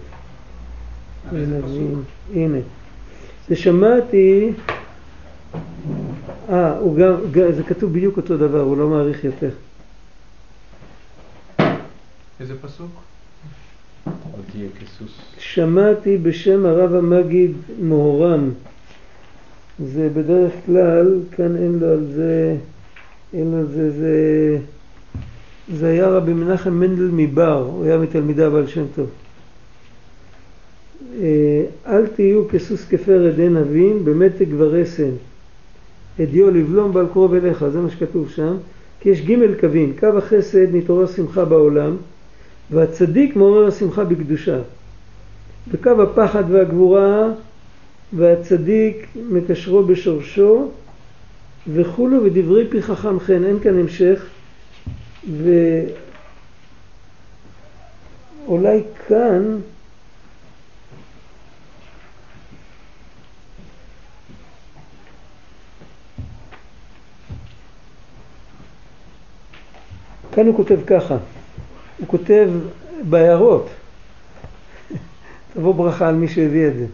[2.33, 2.57] הנה.
[3.49, 4.51] זה שמעתי,
[6.49, 7.13] אה, הוא גם,
[7.55, 9.49] זה כתוב בדיוק אותו דבר, הוא לא מעריך יותר.
[12.39, 12.91] איזה פסוק?
[15.38, 18.49] שמעתי בשם הרב המגיד מוהר"ם.
[19.79, 22.55] זה בדרך כלל, כאן אין לו על זה,
[23.33, 24.57] אין לו על זה, זה,
[25.73, 29.09] זה היה רבי מנחם מנדל מבר, הוא היה מתלמידי הבעל שם טוב.
[31.21, 35.12] אה, אל תהיו כסוס כפרד אין אבין במתג ורסן.
[36.19, 38.55] הדיו לבלום בעל קרוב אליך, זה מה שכתוב שם.
[38.99, 41.95] כי יש ג' קווים, קו החסד מתעורר שמחה בעולם,
[42.71, 44.60] והצדיק מעורר השמחה בקדושה.
[45.71, 47.31] וקו הפחד והגבורה
[48.13, 50.71] והצדיק מקשרו בשורשו
[51.73, 54.25] וכולו ודברי פי חכם חן, אין כאן המשך
[58.47, 59.58] ואולי כאן
[70.35, 71.17] כאן הוא כותב ככה,
[71.97, 72.49] הוא כותב
[73.09, 73.69] בהערות
[75.53, 76.85] תבוא ברכה על מי שהביא את זה.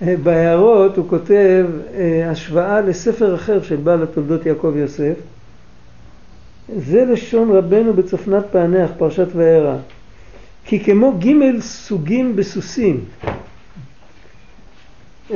[0.24, 5.14] בהערות הוא כותב אה, השוואה לספר אחר של בעל התולדות יעקב יוסף.
[6.76, 9.76] זה לשון רבנו בצפנת פענח, פרשת וירא.
[10.64, 13.04] כי כמו ג' סוגים בסוסים,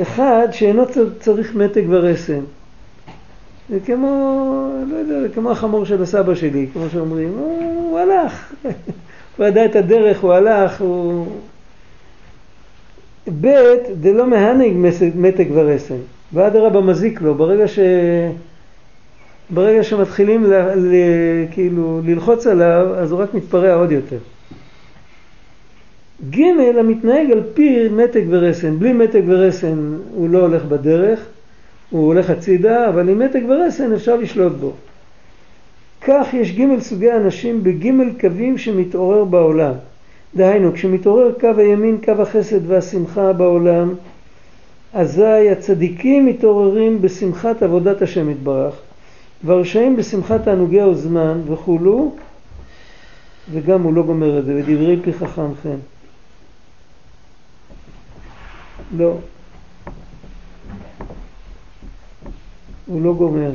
[0.01, 0.83] אחד שאינו
[1.19, 2.43] צריך מתג ורסן.
[3.69, 8.53] זה כמו, לא יודע, זה כמו החמור של הסבא שלי, כמו שאומרים, הוא, הוא הלך,
[9.37, 11.27] הוא ידע את הדרך, הוא הלך, הוא...
[13.41, 15.97] ב' דלא מהנג מתג ורסן,
[16.33, 17.79] ואדרבה מזיק לו, ברגע ש...
[19.49, 20.53] ברגע שמתחילים ל...
[20.75, 20.95] ל...
[21.51, 24.17] כאילו ללחוץ עליו, אז הוא רק מתפרע עוד יותר.
[26.29, 26.41] ג'
[26.79, 31.19] המתנהג על פי מתג ורסן, בלי מתג ורסן הוא לא הולך בדרך,
[31.93, 34.71] הוא הולך הצידה, אבל עם מתג ורסן אפשר לשלוט בו.
[36.01, 39.73] כך יש ג' סוגי אנשים בג' קווים שמתעורר בעולם.
[40.35, 43.93] דהיינו, כשמתעורר קו הימין, קו החסד והשמחה בעולם,
[44.93, 48.75] אזי הצדיקים מתעוררים בשמחת עבודת השם יתברך,
[49.43, 52.15] והרשעים בשמחת תענוגי הזמן וכולו,
[53.51, 55.77] וגם הוא לא גומר את זה, ודברי פי חכם חן.
[58.97, 59.17] לא.
[62.85, 63.51] הוא לא גומר.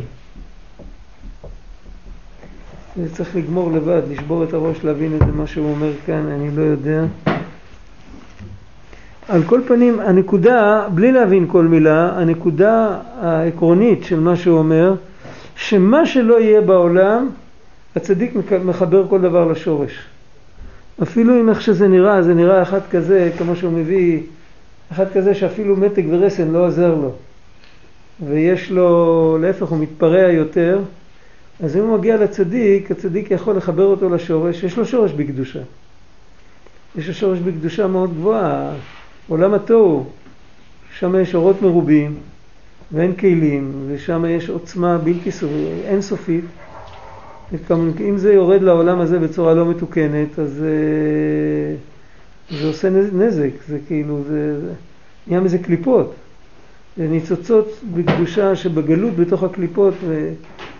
[2.96, 6.62] זה צריך לגמור לבד, לשבור את הראש, להבין את מה שהוא אומר כאן, אני לא
[6.62, 7.04] יודע.
[9.28, 14.94] על כל פנים, הנקודה, בלי להבין כל מילה, הנקודה העקרונית של מה שהוא אומר,
[15.56, 17.28] שמה שלא יהיה בעולם,
[17.96, 18.32] הצדיק
[18.64, 19.98] מחבר כל דבר לשורש.
[21.02, 24.20] אפילו אם איך שזה נראה, זה נראה אחד כזה, כמו שהוא מביא,
[24.92, 27.12] אחד כזה שאפילו מתג ורסן לא עוזר לו.
[28.26, 30.80] ויש לו, להפך, הוא מתפרע יותר,
[31.60, 35.60] אז אם הוא מגיע לצדיק, הצדיק יכול לחבר אותו לשורש, יש לו שורש בקדושה.
[36.98, 38.72] יש לו שורש בקדושה מאוד גבוהה.
[39.28, 40.06] עולם התוהו,
[40.98, 42.16] שם יש אורות מרובים
[42.92, 45.30] ואין כלים, ושם יש עוצמה בלתי
[45.84, 46.44] אינסופית.
[48.00, 51.76] אם זה יורד לעולם הזה בצורה לא מתוקנת, אז אה,
[52.58, 54.72] זה עושה נזק, זה כאילו, זה, זה
[55.26, 56.14] נהיה מזה קליפות.
[56.98, 59.94] ניצוצות בקדושה שבגלות בתוך הקליפות,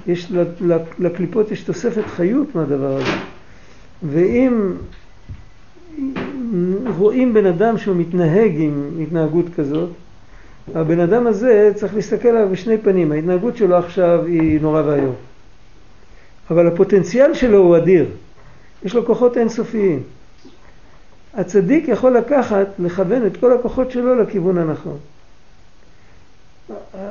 [0.07, 0.33] ויש,
[0.98, 3.12] לקליפות יש תוספת חיות מהדבר הזה.
[4.02, 4.72] ואם
[6.96, 9.90] רואים בן אדם שהוא מתנהג עם התנהגות כזאת,
[10.74, 15.14] הבן אדם הזה צריך להסתכל עליו בשני פנים, ההתנהגות שלו עכשיו היא נורא ואיום.
[16.50, 18.07] אבל הפוטנציאל שלו הוא אדיר,
[18.85, 20.02] יש לו כוחות אינסופיים.
[21.35, 24.96] הצדיק יכול לקחת, לכוון את כל הכוחות שלו לכיוון הנכון.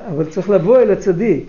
[0.10, 1.46] אבל צריך לבוא אל הצדיק.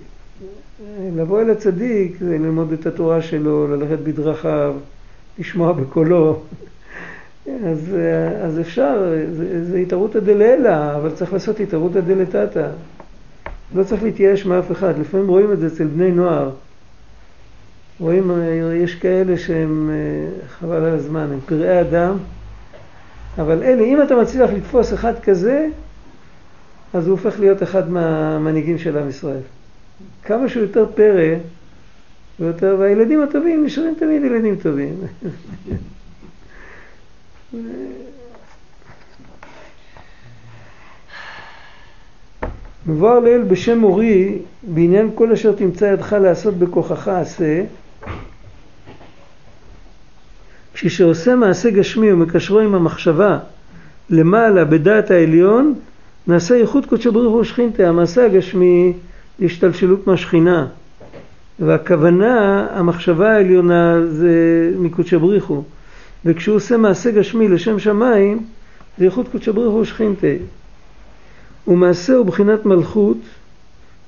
[1.16, 4.74] לבוא אל הצדיק זה ללמוד את התורה שלו, ללכת בדרכיו,
[5.38, 6.40] לשמוע בקולו.
[7.66, 7.96] אז,
[8.42, 12.68] אז אפשר, זה, זה התערותא דלעילא, אבל צריך לעשות התערותא דלתתא.
[13.74, 14.98] לא צריך להתייאש מאף אחד.
[14.98, 16.50] לפעמים רואים את זה אצל בני נוער.
[18.00, 18.30] רואים,
[18.74, 19.90] יש כאלה שהם,
[20.48, 22.16] חבל על הזמן, הם פראי אדם,
[23.38, 25.66] אבל אלה, אם אתה מצליח לתפוס אחד כזה,
[26.94, 29.40] אז הוא הופך להיות אחד מהמנהיגים של עם ישראל.
[30.22, 31.34] כמה שהוא יותר פרא,
[32.40, 34.94] ויותר, והילדים הטובים נשארים תמיד ילדים טובים.
[42.86, 47.64] מבואר לעיל בשם מורי, בעניין כל אשר תמצא ידך לעשות בכוחך עשה,
[50.74, 53.38] כששעושה מעשה גשמי ומקשרו עם המחשבה
[54.10, 55.74] למעלה בדעת העליון,
[56.28, 58.92] נעשה ייחוד קודשו ברוך הוא שכינתה, המעשה הגשמי
[59.38, 60.66] זה השתלשלות מהשכינה,
[61.58, 64.30] והכוונה, המחשבה העליונה זה
[64.78, 65.62] מקודשו בריך הוא.
[66.24, 68.44] וכשהוא עושה מעשה גשמי לשם שמיים,
[68.98, 70.26] זה ייחוד קודשא בריך הוא שכינתה.
[71.68, 73.18] ומעשה הוא בחינת מלכות,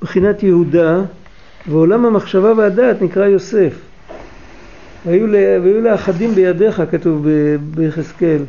[0.03, 1.01] בחינת יהודה,
[1.69, 3.75] ועולם המחשבה והדעת נקרא יוסף.
[5.07, 7.27] והיו לאחדים בידיך, כתוב
[7.75, 8.43] ביחזקאל.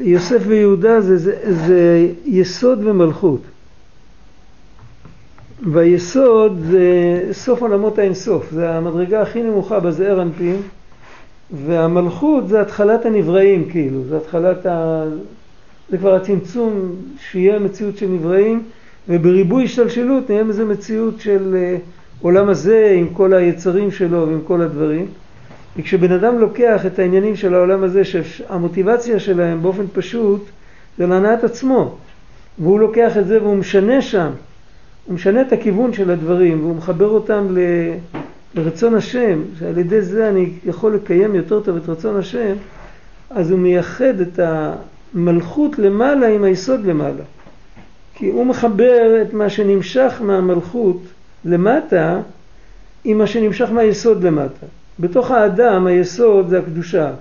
[0.00, 3.40] יוסף ויהודה זה, זה, זה יסוד ומלכות.
[5.72, 10.56] והיסוד זה סוף עולמות האינסוף, זה המדרגה הכי נמוכה בזעיר אנפין.
[11.52, 15.04] והמלכות זה התחלת הנבראים כאילו, זה התחלת ה...
[15.90, 18.62] זה כבר הצמצום שיהיה מציאות של נבראים
[19.08, 24.60] ובריבוי השתלשלות נהיה מזה מציאות של uh, עולם הזה עם כל היצרים שלו ועם כל
[24.60, 25.06] הדברים
[25.76, 30.44] וכשבן אדם לוקח את העניינים של העולם הזה שהמוטיבציה שלהם באופן פשוט
[30.98, 31.96] זה להנעת עצמו
[32.58, 34.30] והוא לוקח את זה והוא משנה שם
[35.06, 37.58] הוא משנה את הכיוון של הדברים והוא מחבר אותם ל...
[38.54, 42.54] לרצון השם, שעל ידי זה אני יכול לקיים יותר טוב את רצון השם,
[43.30, 47.24] אז הוא מייחד את המלכות למעלה עם היסוד למעלה.
[48.14, 51.02] כי הוא מחבר את מה שנמשך מהמלכות
[51.44, 52.20] למטה
[53.04, 54.66] עם מה שנמשך מהיסוד למטה.
[55.00, 57.12] בתוך האדם היסוד זה הקדושה.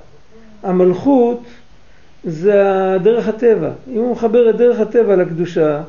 [0.63, 1.43] המלכות
[2.23, 2.63] זה
[3.03, 3.71] דרך הטבע.
[3.87, 5.81] אם הוא מחבר את דרך הטבע לקדושה,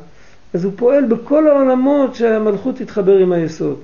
[0.55, 3.79] אז הוא פועל בכל העולמות שהמלכות תתחבר עם היסוד.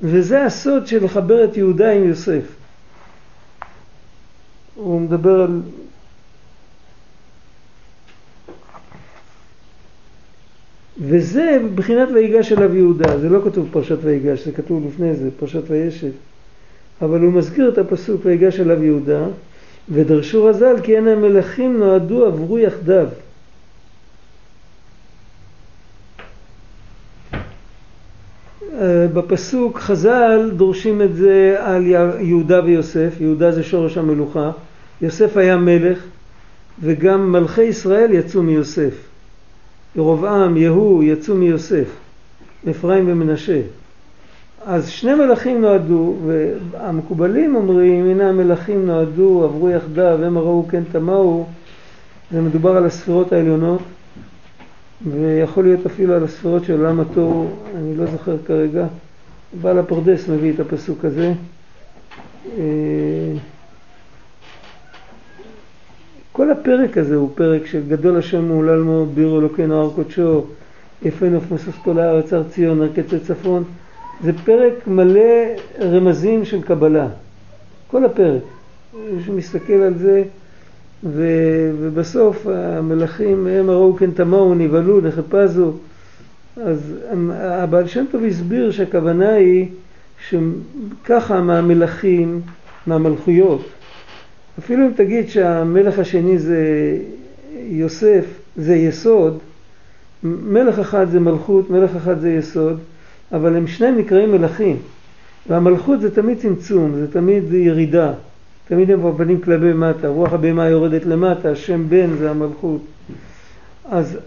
[0.00, 2.42] וזה הסוד של לחבר את יהודה עם יוסף.
[4.74, 5.60] הוא מדבר על...
[11.00, 15.62] וזה בחינת ויגש אליו יהודה, זה לא כתוב פרשת ויגש, זה כתוב לפני זה, פרשת
[15.70, 16.12] וישת.
[17.02, 19.26] אבל הוא מזכיר את הפסוק ויגש אליו יהודה,
[19.88, 23.08] ודרשו רז"ל כי אין המלכים נועדו עברו יחדיו.
[29.14, 31.86] בפסוק חז"ל דורשים את זה על
[32.20, 34.50] יהודה ויוסף, יהודה זה שורש המלוכה,
[35.02, 35.98] יוסף היה מלך
[36.80, 38.94] וגם מלכי ישראל יצאו מיוסף.
[39.96, 41.88] ירבעם, יהוא יצאו מיוסף,
[42.70, 43.60] אפרים ומנשה.
[44.66, 51.46] אז שני מלכים נועדו, והמקובלים אומרים, הנה המלכים נועדו, עברו יחדיו, הם ראו כן תמהו,
[52.30, 53.82] זה מדובר על הספירות העליונות,
[55.10, 58.86] ויכול להיות אפילו על הספרות של עולם התוהו, אני לא זוכר כרגע.
[59.60, 61.32] בעל הפרדס מביא את הפסוק הזה.
[62.58, 63.32] אה,
[66.32, 70.44] כל הפרק הזה הוא פרק של גדול השם מעולל מאוד, ביר אלוקינו הר קודשו,
[71.02, 73.64] יפה נוף משוש כל הארץ, הר ציון, הר קצה צפון.
[74.22, 77.08] זה פרק מלא רמזים של קבלה.
[77.90, 78.42] כל הפרק.
[79.12, 80.22] מי שמסתכל על זה,
[81.04, 81.26] ו,
[81.80, 85.72] ובסוף המלכים הם הראו כן תמהו, נבהלו, נחפזו.
[86.56, 86.94] אז
[87.32, 89.66] הבעל שם טוב הסביר שהכוונה היא
[90.28, 92.40] שככה מהמלכים,
[92.86, 93.68] מהמלכויות,
[94.58, 96.98] אפילו אם תגיד שהמלך השני זה
[97.54, 98.24] יוסף,
[98.56, 99.38] זה יסוד,
[100.22, 102.78] מלך אחד זה מלכות, מלך אחד זה יסוד,
[103.32, 104.76] אבל הם שניהם נקראים מלכים.
[105.48, 108.12] והמלכות זה תמיד צמצום, זה תמיד ירידה.
[108.68, 112.80] תמיד הם פנים כלפי מטה, רוח הבהמה יורדת למטה, השם בן זה המלכות.
[113.90, 114.18] אז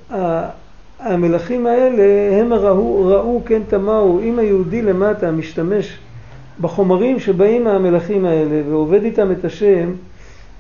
[1.00, 5.98] המלכים האלה, הם ראו, ראו כן תמהו, אם היהודי למטה משתמש
[6.62, 9.92] בחומרים שבאים מהמלכים האלה ועובד איתם את השם,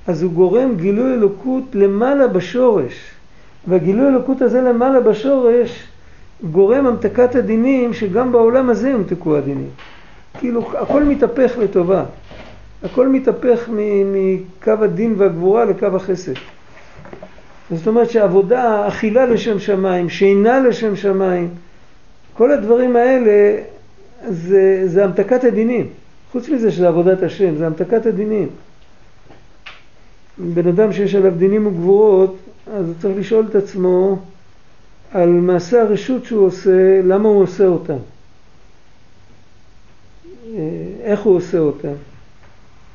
[0.07, 3.11] אז הוא גורם גילוי אלוקות למעלה בשורש.
[3.67, 5.87] והגילוי אלוקות הזה למעלה בשורש
[6.43, 9.69] גורם המתקת הדינים שגם בעולם הזה ימתקו הדינים.
[10.39, 12.03] כאילו הכל מתהפך לטובה.
[12.83, 13.69] הכל מתהפך
[14.05, 16.33] מקו הדין והגבורה לקו החסד.
[17.71, 21.49] זאת אומרת שעבודה, אכילה לשם שמיים, שינה לשם שמיים,
[22.33, 23.57] כל הדברים האלה
[24.29, 25.87] זה, זה המתקת הדינים.
[26.31, 28.49] חוץ מזה שזה עבודת השם, זה המתקת הדינים.
[30.37, 32.37] בן אדם שיש עליו דינים וגבורות,
[32.73, 34.19] אז הוא צריך לשאול את עצמו
[35.13, 37.97] על מעשה הרשות שהוא עושה, למה הוא עושה אותם.
[41.03, 41.93] איך הוא עושה אותם.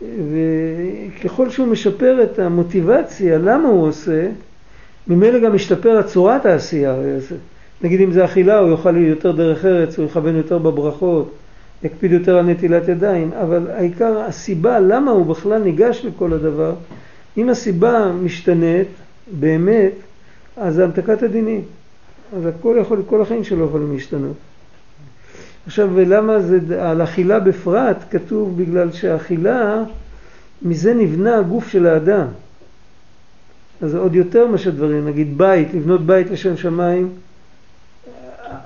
[0.01, 4.29] וככל שהוא משפר את המוטיבציה, למה הוא עושה,
[5.09, 6.97] ממילא גם משתפר הצורת העשייה.
[7.83, 11.33] נגיד אם זה אכילה, הוא יאכל יותר דרך ארץ, הוא יכוון יותר בברכות,
[11.83, 16.75] יקפיד יותר על נטילת ידיים, אבל העיקר, הסיבה למה הוא בכלל ניגש לכל הדבר,
[17.37, 18.89] אם הסיבה משתנית,
[19.41, 19.93] באמת,
[20.57, 21.63] אז זה המתקת הדינים.
[22.37, 24.37] אז הכל יכול, כל החיים שלו יכולים להשתנות.
[25.67, 26.59] עכשיו, ולמה זה,
[26.91, 29.83] על אכילה בפרט כתוב בגלל שהאכילה,
[30.63, 32.27] מזה נבנה הגוף של האדם.
[33.83, 37.09] אז עוד יותר מאשר דברים, נגיד בית, לבנות בית לשם שמיים,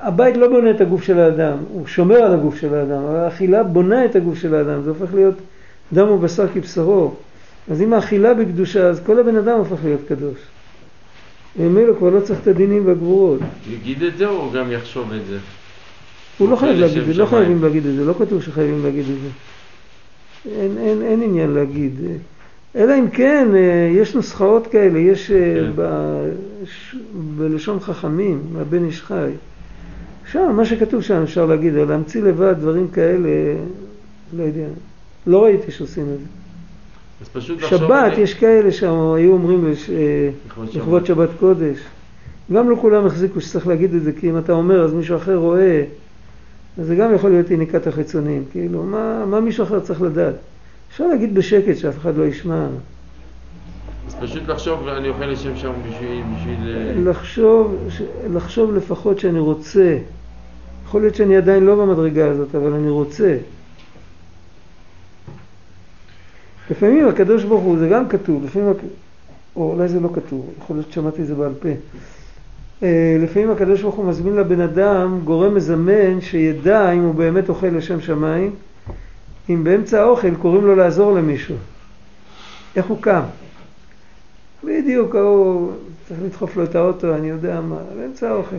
[0.00, 3.62] הבית לא בונה את הגוף של האדם, הוא שומר על הגוף של האדם, אבל האכילה
[3.62, 5.34] בונה את הגוף של האדם, זה הופך להיות
[5.92, 7.14] דם ובשר כבשרו.
[7.70, 10.38] אז אם האכילה בקדושה, אז כל הבן אדם הופך להיות קדוש.
[11.58, 13.40] ממילא כבר לא צריך את הדינים והגבורות.
[13.72, 15.38] יגיד את זה או גם יחשוב את זה?
[16.38, 19.04] הוא לא חייב להגיד את זה, לא חייבים להגיד את זה, לא כתוב שחייבים להגיד
[19.10, 19.28] את זה.
[20.60, 21.92] אין, אין, אין עניין להגיד.
[22.76, 25.72] אלא אם כן, אה, יש נוסחאות כאלה, יש אה, כן.
[25.74, 25.82] ב,
[26.64, 26.96] ש,
[27.36, 29.30] בלשון חכמים, מהבן איש חי.
[30.32, 33.28] שם, מה שכתוב שם אפשר להגיד, אבל להמציא לבד דברים כאלה,
[34.36, 34.66] לא יודע,
[35.26, 36.39] לא ראיתי שעושים את זה.
[37.22, 40.30] אז פשוט שבת, יש כאלה שהיו אומרים אה,
[40.74, 41.78] לכבוד שבת קודש.
[42.52, 45.36] גם לא כולם החזיקו שצריך להגיד את זה, כי אם אתה אומר אז מישהו אחר
[45.36, 45.84] רואה,
[46.78, 48.44] אז זה גם יכול להיות איניקת החיצונים.
[48.52, 50.34] כאילו, מה, מה מישהו אחר צריך לדעת?
[50.90, 52.66] אפשר להגיד בשקט שאף אחד לא ישמע.
[54.06, 56.22] אז פשוט לחשוב, אני אוכל לשם שם בשביל...
[56.36, 56.76] בשביל...
[56.76, 57.88] אה, לחשוב,
[58.34, 59.98] לחשוב לפחות שאני רוצה.
[60.86, 63.36] יכול להיות שאני עדיין לא במדרגה הזאת, אבל אני רוצה.
[66.70, 68.72] לפעמים הקדוש ברוך הוא, זה גם כתוב, לפעמים,
[69.56, 71.68] או אולי זה לא כתוב, יכול להיות ששמעתי את זה בעל פה.
[72.82, 77.66] אה, לפעמים הקדוש ברוך הוא מזמין לבן אדם גורם מזמן שידע אם הוא באמת אוכל
[77.66, 78.54] לשם שמיים,
[79.50, 81.56] אם באמצע האוכל קוראים לו לעזור למישהו.
[82.76, 83.22] איך הוא קם?
[84.64, 85.72] בדיוק, הוא
[86.08, 88.56] צריך לדחוף לו את האוטו, אני יודע מה, באמצע האוכל.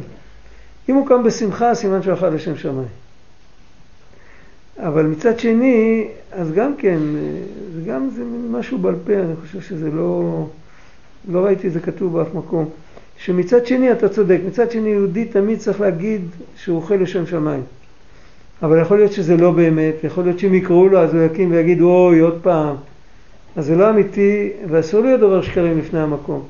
[0.89, 3.00] אם הוא קם בשמחה, סימן שהוא אכל לשם שמיים.
[4.79, 6.99] אבל מצד שני, אז גם כן,
[7.75, 10.45] זה גם זה משהו בעל פה, אני חושב שזה לא,
[11.31, 12.69] לא ראיתי זה כתוב באף מקום.
[13.17, 16.21] שמצד שני אתה צודק, מצד שני יהודי תמיד צריך להגיד
[16.55, 17.63] שהוא אוכל לשם שמיים.
[18.63, 21.81] אבל יכול להיות שזה לא באמת, יכול להיות שאם יקראו לו אז הוא יקים ויגיד
[21.81, 22.75] אוי עוד פעם.
[23.55, 26.43] אז זה לא אמיתי ואסור להיות דבר שקרים לפני המקום.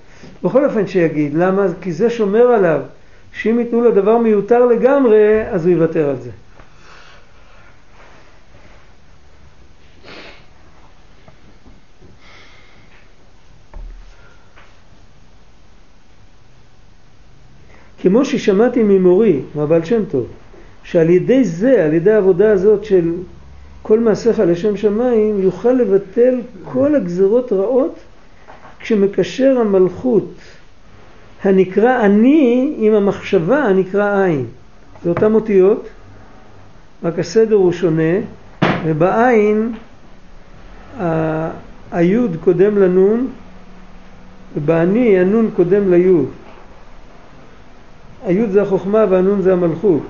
[0.43, 1.65] בכל אופן שיגיד, למה?
[1.81, 2.79] כי זה שומר עליו,
[3.33, 6.29] שאם ייתנו לו דבר מיותר לגמרי אז הוא יוותר על זה.
[18.01, 20.27] כמו ששמעתי ממורי, מהבעל שם טוב,
[20.83, 23.11] שעל ידי זה, על ידי העבודה הזאת של
[23.81, 27.95] כל מעשיך לשם שמיים, יוכל לבטל כל הגזרות רעות
[28.79, 30.33] כשמקשר המלכות
[31.43, 34.45] הנקרא אני עם המחשבה הנקרא עין.
[35.03, 35.87] זה אותם אותיות,
[37.03, 38.13] רק הסדר הוא שונה,
[38.85, 39.73] ובעין
[41.91, 43.27] היוד קודם לנון,
[44.57, 46.27] ובאני הנון קודם ליוד.
[48.25, 50.01] היוד זה החוכמה והנון זה המלכות.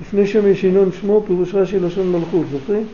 [0.00, 2.86] לפני שם יש ינון שמו, פירוש רש"י לשון מלכות, זוכרים?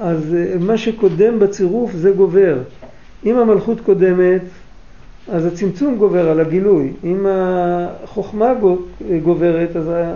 [0.00, 2.58] אז אה, מה שקודם בצירוף זה גובר.
[3.26, 4.40] אם המלכות קודמת,
[5.32, 6.92] אז הצמצום גובר על הגילוי.
[7.04, 8.78] אם החוכמה גו-
[9.22, 10.14] גוברת, אז, ה-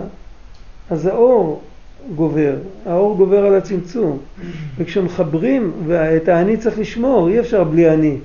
[0.89, 1.61] אז האור
[2.15, 2.53] גובר.
[2.85, 4.17] האור גובר על הצמצום.
[4.77, 8.17] וכשמחברים, ואת האני צריך לשמור, אי אפשר בלי אני.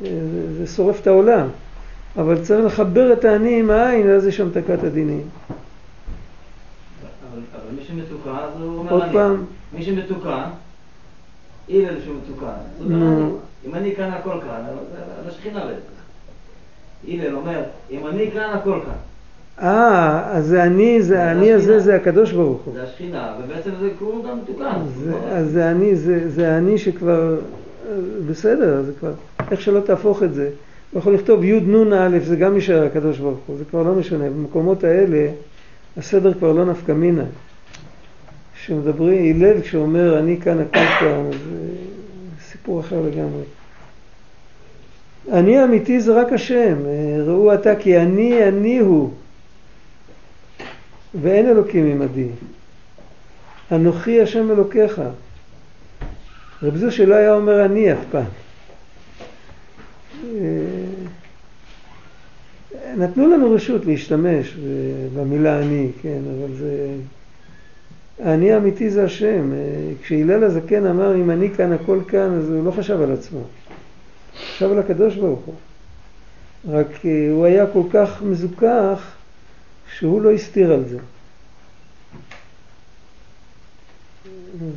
[0.00, 0.08] זה,
[0.58, 1.46] זה שורף את העולם.
[2.16, 5.22] אבל צריך לחבר את האני עם העין, ואז יש המתקת הדינים.
[7.32, 9.12] אבל אבל מי שמתוקן, אז הוא אומר עוד אני.
[9.12, 10.42] פעם, מי שמתוקן,
[11.68, 12.16] הלל שהוא
[12.80, 13.16] נו.
[13.16, 13.30] אני.
[13.66, 14.64] אם אני כאן הכל כאן,
[15.20, 15.90] אז השכינה בעצם.
[17.08, 18.92] הלל אומר, אם אני כאן הכל כאן.
[19.62, 22.74] אה, אז זה אני, זה האני הזה זה הקדוש ברוך הוא.
[22.74, 24.78] זה השכינה, ובעצם זה הוא גם מתוקן.
[25.30, 27.36] אז זה אני, זה, זה אני שכבר,
[27.88, 27.94] אה,
[28.28, 29.12] בסדר, זה כבר,
[29.50, 30.50] איך שלא תהפוך את זה.
[30.92, 33.94] הוא יכול לכתוב י' נ' א', זה גם יישאר הקדוש ברוך הוא, זה כבר לא
[33.94, 34.30] משנה.
[34.30, 35.28] במקומות האלה,
[35.96, 37.24] הסדר כבר לא נפקא מינה.
[38.54, 41.68] כשמדברים, הלל כשאומר אני כאן הכל כאן, זה
[42.50, 43.42] סיפור אחר לגמרי.
[45.32, 49.10] אני האמיתי זה רק השם, אה, ראו אתה כי אני אני הוא,
[51.22, 52.28] ואין אלוקים עמדי.
[53.72, 55.00] אנוכי השם אלוקיך.
[56.62, 58.24] רב זושה לא היה אומר אני אף פעם.
[60.24, 60.40] אה,
[62.96, 64.56] נתנו לנו רשות להשתמש
[65.14, 66.94] במילה אני, כן, אבל זה...
[68.22, 69.52] האני האמיתי זה השם.
[69.52, 69.58] אה,
[70.02, 73.40] כשהלל הזקן אמר אם אני כאן הכל כאן, אז הוא לא חשב על עצמו.
[74.36, 75.54] חשב על הקדוש ברוך הוא.
[76.68, 79.12] רק אה, הוא היה כל כך מזוכח
[79.98, 80.98] שהוא לא הסתיר על זה.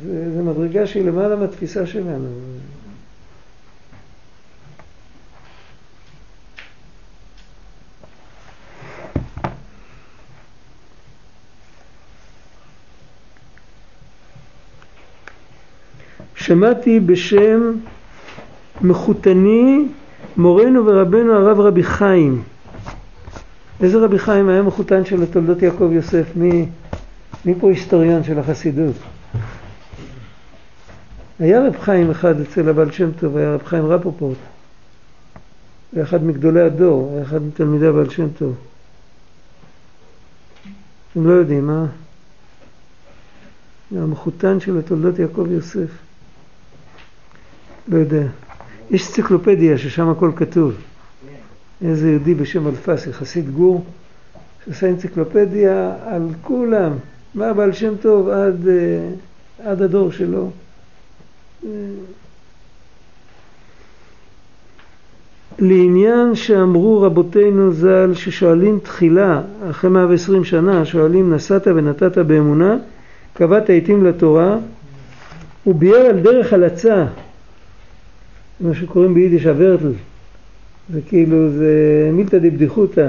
[0.04, 2.28] זה, מדרגה שהיא למעלה מהתפיסה שלנו.
[16.44, 17.72] שמעתי בשם
[18.80, 19.88] מחותני
[20.36, 22.42] מורנו ורבנו הרב רבי חיים.
[23.80, 26.36] איזה רבי חיים היה מחותן של תולדות יעקב יוסף?
[26.36, 26.66] מי,
[27.44, 28.94] מי פה היסטוריון של החסידות?
[31.38, 34.38] היה רב חיים אחד אצל הבעל שם טוב, היה רב חיים רפופורט.
[35.92, 38.56] היה אחד מגדולי הדור, היה אחד מתלמידי הבעל שם טוב.
[41.12, 41.86] אתם לא יודעים, מה?
[43.96, 46.03] המחותן של תולדות יעקב יוסף.
[47.88, 48.26] לא יודע.
[48.90, 50.72] יש אנציקלופדיה ששם הכל כתוב.
[51.84, 53.84] איזה יהודי בשם אלפסי, חסיד גור,
[54.66, 56.92] שעשה אנציקלופדיה על כולם,
[57.34, 60.50] מהבעל שם טוב עד, אה, עד הדור שלו.
[61.64, 61.70] אה,
[65.58, 72.76] לעניין שאמרו רבותינו ז"ל ששואלים תחילה, אחרי 120 שנה, שואלים נסעת ונתת באמונה,
[73.34, 74.56] קבעת עתים לתורה,
[75.64, 77.06] הוא ביאר על דרך הלצה,
[78.60, 79.92] מה שקוראים ביידיש הוורטל,
[80.92, 83.08] זה כאילו, זה מילתא דבדיחותא.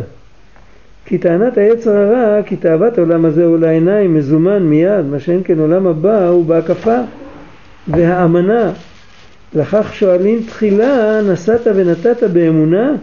[1.05, 5.59] כי טענת היצר הרע, כי תאוות העולם הזה הוא לעיניים, מזומן מיד, מה שאין כן
[5.59, 6.97] עולם הבא הוא בהקפה
[7.87, 8.71] והאמנה.
[9.53, 12.93] לכך שואלים תחילה, נסעת ונתת באמונה,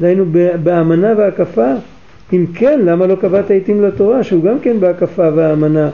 [0.00, 0.24] דהיינו
[0.62, 1.72] באמנה והקפה.
[2.32, 5.90] אם כן, למה לא קבעת עתים לתורה, שהוא גם כן בהקפה והאמנה,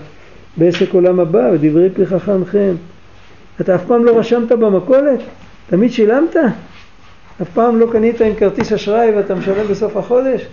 [0.56, 2.74] בעסק עולם הבא, ודברי פי חכמכם.
[3.60, 5.20] אתה אף פעם לא רשמת במכולת?
[5.70, 6.36] תמיד שילמת?
[7.42, 10.46] אף פעם לא קנית עם כרטיס אשראי ואתה משלם בסוף החודש?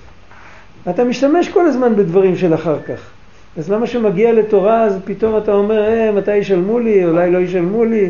[0.89, 3.09] אתה משתמש כל הזמן בדברים של אחר כך.
[3.57, 7.86] אז למה שמגיע לתורה אז פתאום אתה אומר, אה, מתי ישלמו לי, אולי לא ישלמו
[7.86, 8.09] לי?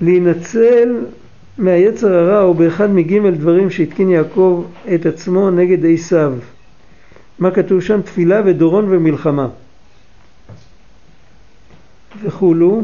[0.00, 0.96] להינצל
[1.58, 6.32] מהיצר הרע או באחד מגימל דברים שהתקין יעקב את עצמו נגד עשיו.
[7.38, 8.02] מה כתוב שם?
[8.02, 9.48] תפילה ודורון ומלחמה.
[12.22, 12.82] וכולו.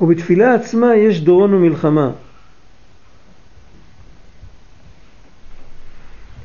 [0.00, 2.10] ובתפילה עצמה יש דורון ומלחמה.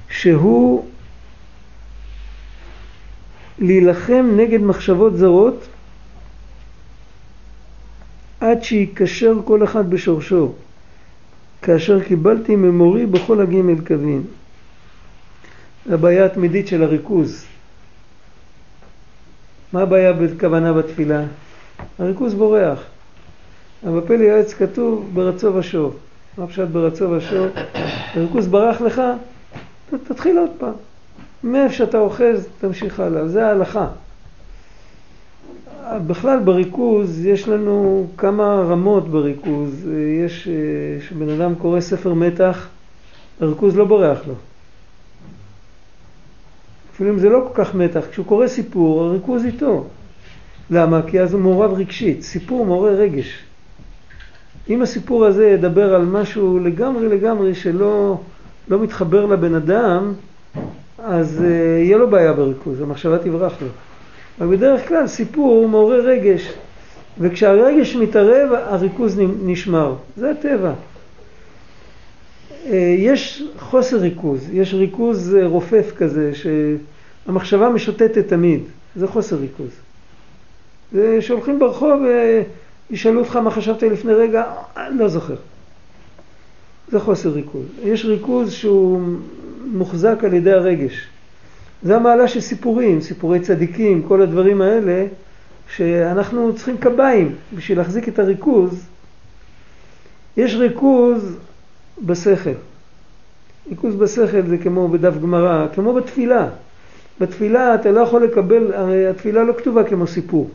[0.09, 0.85] שהוא
[3.59, 5.67] להילחם נגד מחשבות זרות
[8.39, 10.53] עד שיקשר כל אחד בשורשו,
[11.63, 14.23] כאשר קיבלתי ממורי בכל הגימל קווים.
[15.89, 17.45] הבעיה התמידית של הריכוז.
[19.73, 21.23] מה הבעיה בכוונה בתפילה?
[21.99, 22.83] הריכוז בורח.
[23.83, 25.97] אבל בפלא יועץ כתוב ברצו ושוב.
[26.37, 27.47] מה פשט ברצו ושוב?
[28.13, 29.01] הריכוז ברח לך,
[30.07, 30.73] תתחיל עוד פעם.
[31.43, 33.27] מאיפה שאתה אוחז, תמשיך הלאה.
[33.27, 33.87] זה ההלכה.
[36.07, 39.89] בכלל בריכוז יש לנו כמה רמות בריכוז.
[40.25, 42.67] יש, אה, כשבן אדם קורא ספר מתח,
[43.41, 44.33] הריכוז לא בורח לו.
[46.93, 49.85] אפילו אם זה לא כל כך מתח, כשהוא קורא סיפור, הריכוז איתו.
[50.69, 51.01] למה?
[51.07, 52.21] כי אז הוא מעורב רגשית.
[52.21, 53.43] סיפור מעורר רגש.
[54.69, 58.19] אם הסיפור הזה ידבר על משהו לגמרי לגמרי שלא
[58.67, 60.13] לא מתחבר לבן אדם,
[60.97, 61.43] אז uh,
[61.83, 63.67] יהיה לו בעיה בריכוז, המחשבה תברח לו.
[64.41, 66.53] אבל בדרך כלל סיפור מעורר רגש,
[67.19, 70.73] וכשהרגש מתערב הריכוז נשמר, זה הטבע.
[72.65, 78.61] Uh, יש חוסר ריכוז, יש ריכוז uh, רופף כזה, שהמחשבה משוטטת תמיד,
[78.95, 79.71] זה חוסר ריכוז.
[80.91, 82.01] זה שהולכים ברחוב
[82.89, 84.43] וישאלו אותך מה חשבת לפני רגע,
[84.91, 85.35] לא זוכר.
[86.87, 87.65] זה חוסר ריכוז.
[87.83, 89.01] יש ריכוז שהוא
[89.65, 91.07] מוחזק על ידי הרגש.
[91.83, 95.05] זה המעלה של סיפורים, סיפורי צדיקים, כל הדברים האלה,
[95.75, 98.85] שאנחנו צריכים קביים בשביל להחזיק את הריכוז.
[100.37, 101.37] יש ריכוז
[102.05, 102.53] בשכל.
[103.69, 106.47] ריכוז בשכל זה כמו בדף גמרא, כמו בתפילה.
[107.21, 110.49] בתפילה אתה לא יכול לקבל, הרי התפילה לא כתובה כמו סיפור.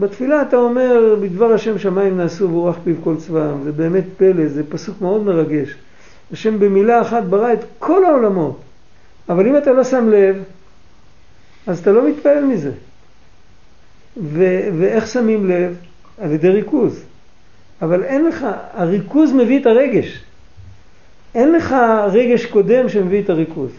[0.00, 4.62] בתפילה אתה אומר, בדבר השם שמיים נעשו ורוח פיו כל צבאם, זה באמת פלא, זה
[4.68, 5.74] פסוק מאוד מרגש.
[6.32, 8.60] השם במילה אחת ברא את כל העולמות,
[9.28, 10.42] אבל אם אתה לא שם לב,
[11.66, 12.70] אז אתה לא מתפעל מזה.
[14.16, 15.76] ו- ואיך שמים לב?
[16.20, 17.02] על ידי ריכוז.
[17.82, 20.24] אבל אין לך, הריכוז מביא את הרגש.
[21.34, 21.74] אין לך
[22.12, 23.70] רגש קודם שמביא את הריכוז.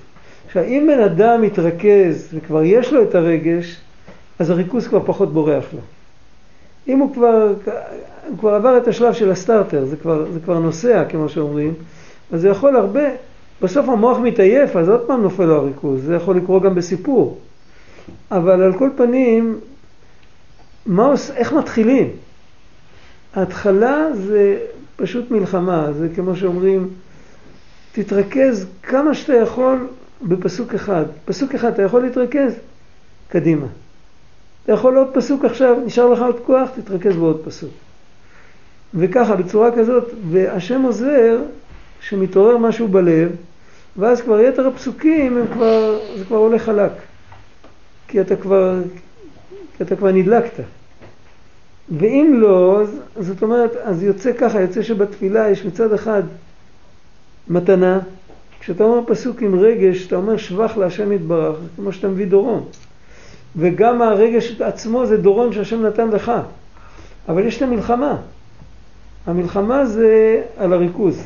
[0.45, 3.77] עכשיו, אם בן אדם מתרכז וכבר יש לו את הרגש,
[4.39, 5.79] אז הריכוז כבר פחות בורח לו.
[6.87, 7.53] אם הוא כבר,
[8.27, 11.73] הוא כבר עבר את השלב של הסטארטר, זה כבר, זה כבר נוסע, כמו שאומרים,
[12.31, 13.01] אז זה יכול הרבה,
[13.61, 17.37] בסוף המוח מתעייף, אז עוד פעם נופל לו הריכוז, זה יכול לקרות גם בסיפור.
[18.31, 19.59] אבל על כל פנים,
[20.85, 22.09] מה עוש, איך מתחילים?
[23.35, 24.57] ההתחלה זה
[24.95, 26.89] פשוט מלחמה, זה כמו שאומרים,
[27.91, 29.87] תתרכז כמה שאתה יכול
[30.21, 31.05] בפסוק אחד.
[31.25, 32.53] פסוק אחד אתה יכול להתרכז,
[33.29, 33.67] קדימה.
[34.63, 37.71] אתה יכול עוד פסוק עכשיו, נשאר לך עוד כוח, תתרכז בעוד פסוק.
[38.93, 41.39] וככה, בצורה כזאת, והשם עוזר
[42.01, 43.31] שמתעורר משהו בלב,
[43.97, 46.91] ואז כבר יתר הפסוקים, הם כבר, זה כבר הולך חלק.
[48.07, 48.75] כי אתה כבר,
[49.77, 50.63] כי אתה כבר נדלקת.
[51.99, 56.23] ואם לא, אז, זאת אומרת, אז יוצא ככה, יוצא שבתפילה יש מצד אחד
[57.47, 57.99] מתנה,
[58.59, 62.65] כשאתה אומר פסוק עם רגש, אתה אומר שבח להשם יתברך, כמו שאתה מביא דורון.
[63.55, 66.31] וגם הרגש עצמו זה דורון שהשם נתן לך.
[67.29, 68.17] אבל יש את המלחמה.
[69.25, 71.23] המלחמה זה על הריכוז.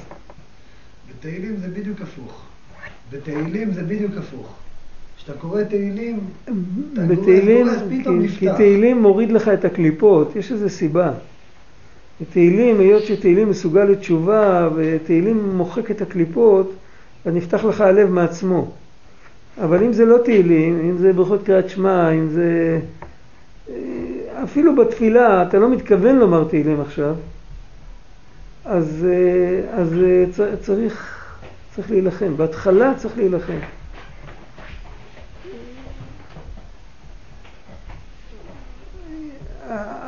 [1.10, 2.51] בתהילים זה בדיוק הפוך.
[3.12, 4.56] בתהילים זה בדיוק הפוך.
[5.18, 6.20] כשאתה קורא תהילים,
[6.94, 8.40] אתה בתהילים, קורא, אז פתאום כי, נפתח.
[8.40, 11.12] כי תהילים מוריד לך את הקליפות, יש איזו סיבה.
[12.34, 16.74] תהילים, היות שתהילים מסוגל לתשובה ותהילים מוחק את הקליפות,
[17.26, 18.72] אז נפתח לך הלב מעצמו.
[19.64, 22.80] אבל אם זה לא תהילים, אם זה ברכות קריאת שמע, אם זה...
[24.44, 27.16] אפילו בתפילה, אתה לא מתכוון לומר תהילים עכשיו,
[28.66, 29.08] אז,
[29.72, 29.96] אז
[30.62, 31.21] צריך,
[31.82, 32.38] צריך להילחם.
[32.38, 33.60] בהתחלה צריך להילחם.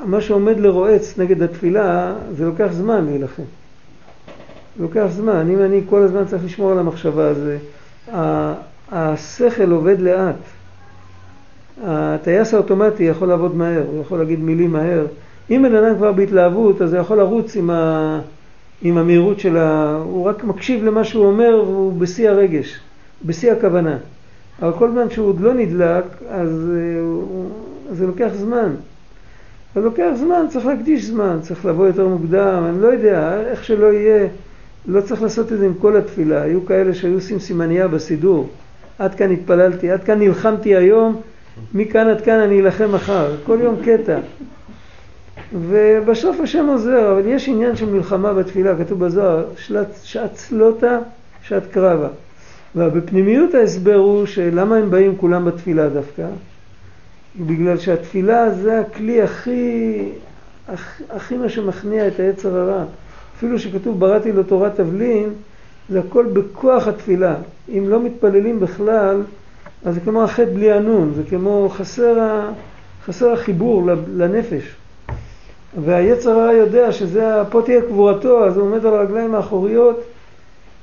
[0.05, 3.43] מה שעומד לרועץ נגד התפילה, זה לוקח זמן להילחם.
[4.79, 5.49] לוקח זמן.
[5.49, 7.51] אם אני כל הזמן צריך לשמור על המחשבה הזו,
[8.91, 10.35] השכל עובד לאט.
[11.83, 15.05] הטייס האוטומטי יכול לעבוד מהר, הוא יכול להגיד מילים מהר.
[15.49, 18.19] אם בן אדם כבר בהתלהבות, אז הוא יכול לרוץ עם, ה...
[18.83, 19.97] עם המהירות של ה...
[20.03, 22.79] הוא רק מקשיב למה שהוא אומר והוא בשיא הרגש,
[23.25, 23.97] בשיא הכוונה.
[24.61, 26.71] אבל כל זמן שהוא עוד לא נדלק, אז,
[27.89, 28.69] אז זה לוקח זמן.
[29.75, 33.93] זה לוקח זמן, צריך להקדיש זמן, צריך לבוא יותר מוקדם, אני לא יודע, איך שלא
[33.93, 34.27] יהיה,
[34.87, 36.41] לא צריך לעשות את זה עם כל התפילה.
[36.41, 38.49] היו כאלה שהיו עושים סימניה בסידור.
[38.99, 41.21] עד כאן התפללתי, עד כאן נלחמתי היום,
[41.73, 43.35] מכאן עד כאן אני אלחם מחר.
[43.45, 44.19] כל יום קטע.
[45.53, 49.45] ובסוף השם עוזר, אבל יש עניין של מלחמה בתפילה, כתוב בזוהר,
[50.03, 50.99] שעת, צלוטה,
[51.43, 52.07] שעת קרבה.
[52.75, 56.27] ובפנימיות ההסבר הוא שלמה הם באים כולם בתפילה דווקא?
[57.39, 60.01] בגלל שהתפילה זה הכלי הכי,
[60.67, 62.83] הכי, הכי מה שמכניע את היצר הרע.
[63.37, 65.29] אפילו שכתוב בראתי לו תורת תבלין,
[65.89, 67.35] זה הכל בכוח התפילה.
[67.69, 69.21] אם לא מתפללים בכלל,
[69.85, 72.51] אז זה כמו החטא בלי הנון, זה כמו חסר, ה...
[73.05, 74.75] חסר החיבור לנפש.
[75.81, 80.03] והיצר הרע יודע שזה, פה תהיה קבורתו, אז הוא עומד על הרגליים האחוריות.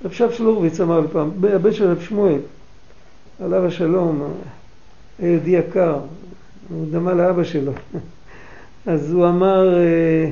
[0.04, 2.38] רב שב שלורוביץ אמר פעם, הבן של רב שמואל,
[3.44, 4.32] עליו השלום,
[5.20, 5.98] יהודי יקר,
[6.68, 7.72] הוא דמה לאבא שלו.
[8.86, 10.30] אז הוא אמר, אה,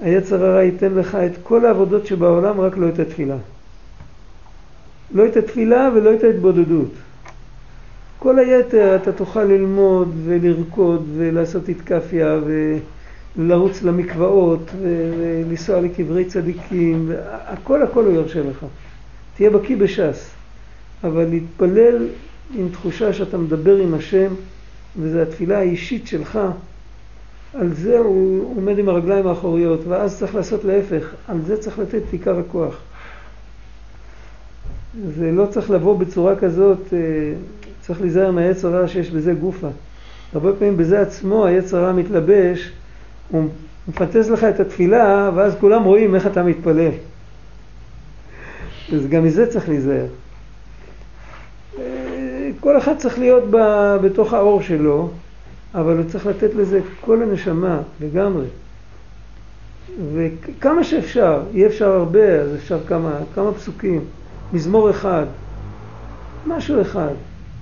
[0.00, 3.36] היצר הרע ייתן לך את כל העבודות שבעולם, רק לא את התפילה.
[5.14, 6.90] לא את התפילה ולא את ההתבודדות.
[8.18, 12.38] כל היתר אתה תוכל ללמוד ולרקוד ולעשות איתקפיה
[13.36, 17.12] ולרוץ למקוואות ולנסוע לקברי צדיקים,
[17.46, 18.66] הכל הכל הוא ירשה לך.
[19.36, 20.30] תהיה בקיא בש"ס,
[21.04, 22.08] אבל להתפלל
[22.54, 24.34] עם תחושה שאתה מדבר עם השם
[24.96, 26.38] וזו התפילה האישית שלך,
[27.54, 32.02] על זה הוא עומד עם הרגליים האחוריות, ואז צריך לעשות להפך, על זה צריך לתת
[32.12, 32.78] עיקר הכוח.
[35.16, 36.98] זה לא צריך לבוא בצורה כזאת, אה,
[37.80, 39.68] צריך להיזהר מהיצר הרע שיש בזה גופה.
[40.32, 42.72] הרבה פעמים בזה עצמו היצר הרע מתלבש,
[43.30, 43.48] הוא
[43.88, 46.90] מפנטז לך את התפילה, ואז כולם רואים איך אתה מתפלל.
[48.92, 50.06] אז גם מזה צריך להיזהר.
[51.78, 53.56] אה, כל אחד צריך להיות ב,
[54.02, 55.10] בתוך האור שלו,
[55.74, 58.46] אבל הוא צריך לתת לזה כל הנשמה לגמרי.
[60.14, 64.04] וכמה שאפשר, אי אפשר הרבה, אז אפשר כמה, כמה פסוקים,
[64.52, 65.26] מזמור אחד,
[66.46, 67.14] משהו אחד,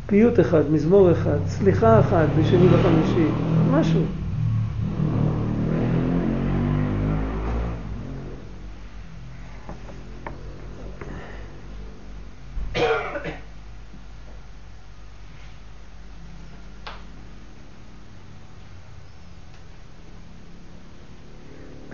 [0.07, 3.27] פיוט אחד, מזמור אחד, סליחה אחת בשני וחמישי,
[3.73, 4.03] משהו.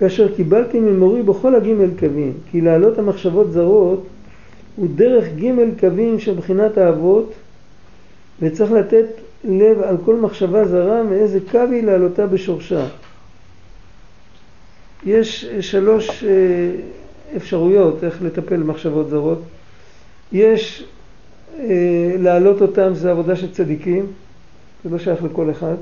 [0.04, 4.06] כאשר קיבלתי ממורי בכל הגימל קווים, כי להעלות המחשבות זרות
[4.76, 7.32] הוא דרך גימל קווים של בחינת האבות,
[8.42, 9.06] וצריך לתת
[9.44, 12.86] לב על כל מחשבה זרה מאיזה קו היא להעלותה בשורשה.
[15.06, 16.30] יש שלוש אה,
[17.36, 19.42] אפשרויות איך לטפל במחשבות זרות.
[20.32, 20.84] יש
[21.58, 24.06] אה, להעלות אותם, זה עבודה של צדיקים,
[24.84, 25.76] זה לא שייך לכל אחד.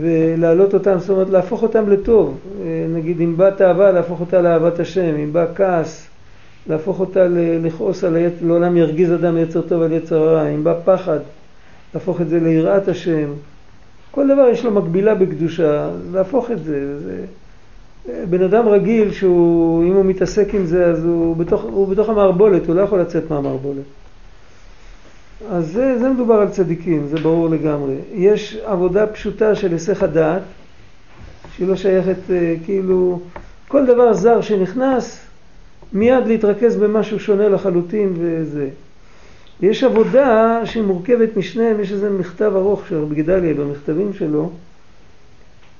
[0.00, 2.38] ולהעלות אותם, זאת אומרת להפוך אותם לטוב.
[2.62, 6.06] אה, נגיד אם בא תאווה, להפוך אותה לאהבת השם, אם בא כעס,
[6.66, 7.26] להפוך אותה
[7.62, 11.18] לכעוס על היצר, לעולם ירגיז אדם יצר טוב על יצר רע, אם בא פחד,
[11.94, 13.30] להפוך את זה ליראת השם.
[14.10, 16.98] כל דבר יש לו מקבילה בקדושה, להפוך את זה.
[17.00, 17.24] זה
[18.30, 22.66] בן אדם רגיל שהוא, אם הוא מתעסק עם זה, אז הוא בתוך, הוא בתוך המערבולת,
[22.66, 23.84] הוא לא יכול לצאת מהמערבולת.
[25.48, 27.94] אז זה, זה מדובר על צדיקים, זה ברור לגמרי.
[28.14, 30.42] יש עבודה פשוטה של היסח הדעת,
[31.56, 33.20] שהיא לא שייכת, אה, כאילו,
[33.68, 35.20] כל דבר זר שנכנס,
[35.92, 38.68] מיד להתרכז במשהו שונה לחלוטין וזה.
[39.62, 44.50] יש עבודה שהיא מורכבת משניהם, יש איזה מכתב ארוך של רבי גדליה במכתבים שלו,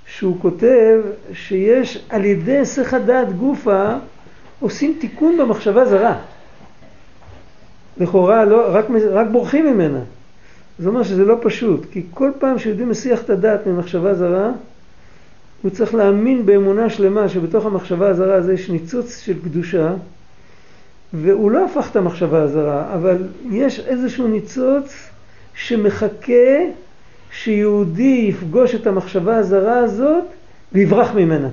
[0.07, 1.01] שהוא כותב
[1.33, 3.95] שיש על ידי היסח הדעת גופה
[4.61, 6.17] עושים תיקון במחשבה זרה.
[7.99, 10.01] לכאורה לא, רק, רק בורחים ממנה.
[10.79, 14.51] זה אומר שזה לא פשוט, כי כל פעם שיהודי מסיח את הדעת ממחשבה זרה,
[15.63, 19.95] הוא צריך להאמין באמונה שלמה שבתוך המחשבה הזרה הזו יש ניצוץ של קדושה,
[21.13, 23.17] והוא לא הפך את המחשבה הזרה, אבל
[23.51, 24.95] יש איזשהו ניצוץ
[25.55, 26.59] שמחכה
[27.31, 30.25] שיהודי יפגוש את המחשבה הזרה הזאת
[30.73, 31.49] ויברח ממנה.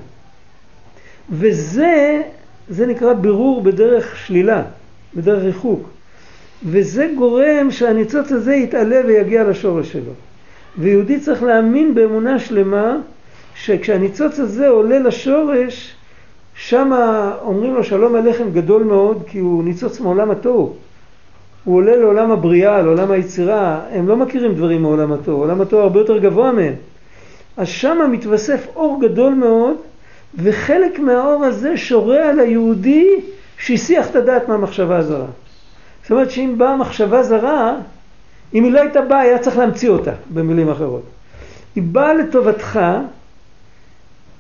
[1.32, 2.22] וזה,
[2.70, 4.64] זה נקרא בירור בדרך שלילה,
[5.16, 5.90] בדרך ריחוק.
[6.66, 10.12] וזה גורם שהניצוץ הזה יתעלה ויגיע לשורש שלו.
[10.78, 12.98] ויהודי צריך להאמין באמונה שלמה
[13.56, 15.96] שכשהניצוץ הזה עולה לשורש,
[16.56, 16.92] שם
[17.42, 20.74] אומרים לו שלום עליכם גדול מאוד כי הוא ניצוץ מעולם התוהו.
[21.64, 26.00] הוא עולה לעולם הבריאה, לעולם היצירה, הם לא מכירים דברים מעולם התוהו, עולם התוהו הרבה
[26.00, 26.74] יותר גבוה מהם.
[27.58, 29.76] אז שם מתווסף אור גדול מאוד,
[30.44, 33.08] וחלק מהאור הזה שורה על היהודי
[33.58, 35.26] שהסיח את הדעת מהמחשבה הזרה.
[36.08, 37.76] זאת אומרת שאם באה מחשבה זרה,
[38.54, 41.04] אם היא לא הייתה באה, היה צריך להמציא אותה, במילים אחרות.
[41.76, 42.80] היא באה לטובתך,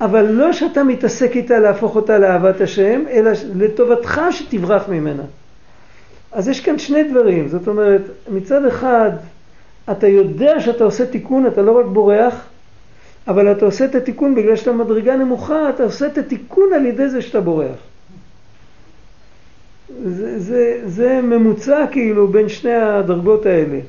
[0.02, 5.24] אבל לא שאתה מתעסק איתה להפוך אותה לאהבת השם, אלא לטובתך שתברח ממנה.
[6.32, 8.02] אז יש כאן שני דברים, זאת אומרת,
[8.32, 9.12] מצד אחד,
[9.92, 12.34] אתה יודע שאתה עושה תיקון, אתה לא רק בורח,
[13.28, 17.10] אבל אתה עושה את התיקון בגלל שאתה מדרגה נמוכה, אתה עושה את התיקון על ידי
[17.10, 17.78] זה שאתה בורח.
[20.04, 23.80] זה, זה, זה ממוצע כאילו בין שני הדרגות האלה.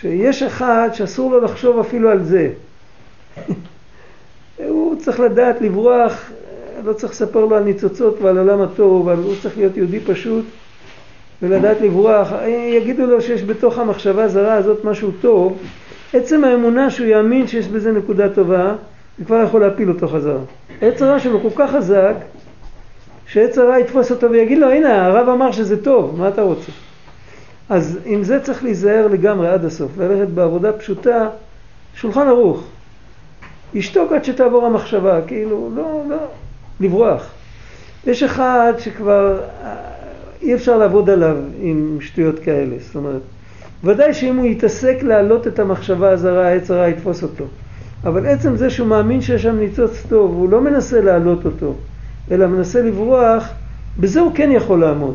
[0.00, 2.50] שיש אחד שאסור לו לחשוב אפילו על זה.
[4.68, 6.30] הוא צריך לדעת לברוח,
[6.84, 10.44] לא צריך לספר לו על ניצוצות ועל עולם הטוב, אבל הוא צריך להיות יהודי פשוט
[11.42, 12.32] ולדעת לברוח.
[12.68, 15.58] יגידו לו שיש בתוך המחשבה הזרה הזאת משהו טוב,
[16.12, 18.74] עצם האמונה שהוא יאמין שיש בזה נקודה טובה,
[19.18, 20.40] זה כבר יכול להפיל אותו חזרה.
[20.80, 22.14] עץ הרע שלו כל כך חזק,
[23.26, 26.72] שעץ הרע יתפוס אותו ויגיד לו, הנה, הרב אמר שזה טוב, מה אתה רוצה?
[27.68, 31.28] אז עם זה צריך להיזהר לגמרי עד הסוף, ללכת בעבודה פשוטה,
[31.94, 32.64] שולחן ערוך.
[33.74, 36.16] ישתוק עד שתעבור המחשבה, כאילו, לא, לא,
[36.80, 37.26] לברוח.
[38.06, 39.74] יש אחד שכבר אה,
[40.42, 43.22] אי אפשר לעבוד עליו עם שטויות כאלה, זאת אומרת,
[43.84, 47.44] ודאי שאם הוא יתעסק להעלות את המחשבה הזרה, העץ הרע יתפוס אותו.
[48.04, 51.74] אבל עצם זה שהוא מאמין שיש שם ניצוץ טוב, הוא לא מנסה להעלות אותו,
[52.30, 53.48] אלא מנסה לברוח,
[54.00, 55.14] בזה הוא כן יכול לעמוד.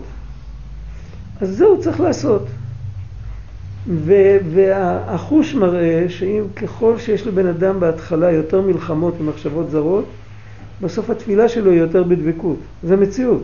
[1.41, 2.45] אז זה הוא צריך לעשות.
[4.53, 10.05] והחוש מראה שאם ככל שיש לבן אדם בהתחלה יותר מלחמות ומחשבות זרות,
[10.82, 12.57] בסוף התפילה שלו היא יותר בדבקות.
[12.84, 13.43] זה מציאות.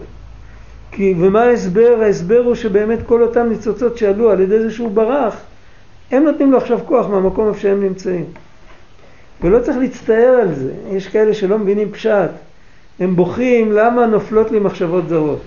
[0.91, 1.97] כי, ומה ההסבר?
[2.01, 5.35] ההסבר הוא שבאמת כל אותם ניצוצות שעלו על ידי זה שהוא ברח,
[6.11, 8.25] הם נותנים לו עכשיו כוח מהמקום איפה שהם נמצאים.
[9.41, 10.73] ולא צריך להצטער על זה.
[10.91, 12.29] יש כאלה שלא מבינים פשט.
[12.99, 15.41] הם בוכים למה נופלות לי מחשבות זרות.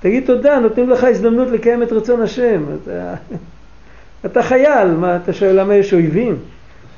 [0.00, 2.64] תגיד תודה, נותנים לך הזדמנות לקיים את רצון השם.
[2.74, 3.14] אתה,
[4.26, 6.36] אתה חייל, מה אתה שואל למה יש אויבים?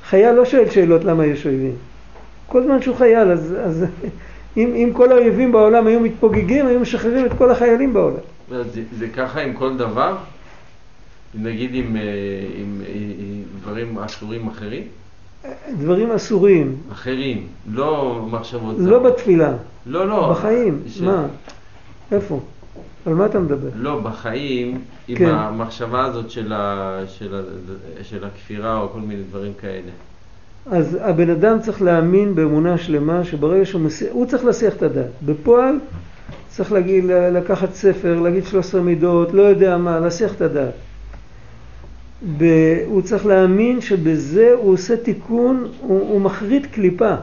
[0.09, 1.75] חייל לא שואל שאלות למה יש אויבים.
[2.47, 3.85] כל זמן שהוא חייל, אז, אז
[4.57, 8.17] אם, אם כל האויבים בעולם היו מתפוגגים, היו משחררים את כל החיילים בעולם.
[8.49, 10.17] זה, זה ככה עם כל דבר?
[11.35, 12.03] נגיד עם, אה,
[12.57, 14.83] עם, עם, עם דברים אסורים אחרים?
[15.79, 16.77] דברים אסורים.
[16.93, 19.53] אחרים, לא מחשבות לא בתפילה.
[19.87, 20.31] לא, לא.
[20.31, 20.83] בחיים.
[20.87, 21.01] ש...
[21.01, 21.27] מה?
[22.13, 22.41] איפה?
[23.07, 23.69] על מה אתה מדבר?
[23.75, 25.29] לא, בחיים, עם כן.
[25.29, 27.41] המחשבה הזאת של, ה, של, ה,
[28.05, 29.91] של הכפירה או כל מיני דברים כאלה.
[30.71, 35.11] אז הבן אדם צריך להאמין באמונה שלמה שברגע שהוא מסיח, הוא צריך להסיח את הדעת.
[35.23, 35.75] בפועל
[36.49, 40.75] צריך להגיד, לקחת ספר, להגיד 13 מידות, לא יודע מה, להסיח את הדעת.
[42.37, 42.45] ב,
[42.87, 47.15] הוא צריך להאמין שבזה הוא עושה תיקון, הוא, הוא מחריט קליפה.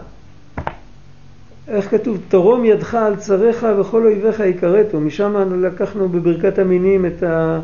[1.67, 2.17] איך כתוב?
[2.27, 4.99] תרום ידך על צריך וכל אויביך יכרתו.
[4.99, 7.59] משם לקחנו בברכת המינים את ה...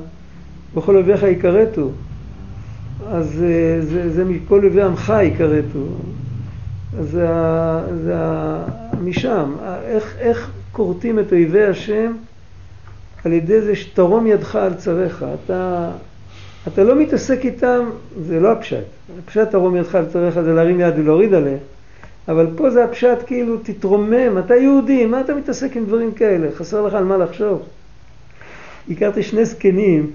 [0.75, 1.89] וכל אויביך יכרתו.
[3.07, 5.86] אז זה, זה, זה מכל אויבי עמך יכרתו.
[6.99, 7.27] אז זה,
[8.03, 8.15] זה
[9.03, 9.53] משם.
[9.86, 12.11] איך, איך כורתים את אויבי השם?
[13.25, 15.25] על ידי זה שתרום ידך על צריך.
[15.45, 15.91] אתה,
[16.68, 17.89] אתה לא מתעסק איתם,
[18.22, 18.86] זה לא הפשט.
[19.24, 21.57] הפשט תרום ידך על צריך זה להרים יד ולהוריד עליה.
[22.28, 26.47] אבל פה זה הפשט כאילו תתרומם, אתה יהודי, מה אתה מתעסק עם דברים כאלה?
[26.55, 27.62] חסר לך על מה לחשוב.
[28.89, 30.12] הכרתי שני זקנים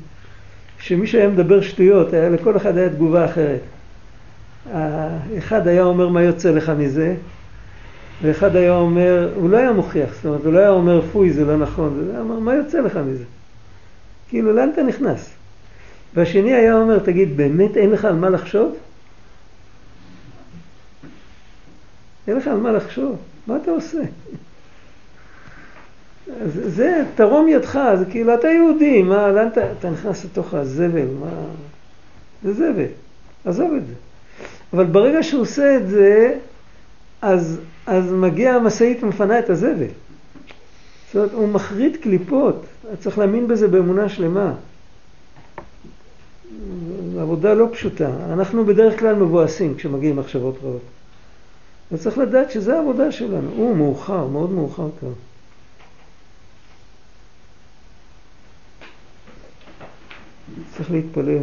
[0.78, 3.61] שמי שהיה מדבר שטויות, היה לכל אחד היה תגובה אחרת.
[5.38, 7.14] אחד היה אומר מה יוצא לך מזה,
[8.22, 11.44] ואחד היה אומר, הוא לא היה מוכיח, זאת אומרת, הוא לא היה אומר פוי זה
[11.44, 13.24] לא נכון, הוא היה אומר מה יוצא לך מזה?
[14.28, 15.36] כאילו לאן אתה נכנס?
[16.16, 18.76] והשני היה אומר, תגיד, באמת אין לך על מה לחשוב?
[22.28, 23.98] אין לך על מה לחשוב, מה אתה עושה?
[26.46, 31.06] זה, זה תרום ידך, זה כאילו אתה יהודי, מה, לאן אתה, אתה נכנס לתוך הזבל,
[31.20, 31.30] מה,
[32.42, 32.86] זה זבל,
[33.44, 33.94] עזוב את זה.
[34.72, 36.34] אבל ברגע שהוא עושה את זה,
[37.22, 39.86] אז, אז מגיע המשאית ומפנה את הזבל.
[41.06, 42.66] זאת אומרת, הוא מחריט קליפות,
[43.00, 44.52] צריך להאמין בזה באמונה שלמה.
[47.20, 48.11] עבודה לא פשוטה.
[48.32, 50.82] אנחנו בדרך כלל מבואסים כשמגיעים מחשבות רעות.
[51.92, 53.51] אז צריך לדעת שזו העבודה שלנו.
[53.57, 55.12] הוא מאוחר, מאוד מאוחר כבר.
[60.76, 61.42] צריך להתפלל.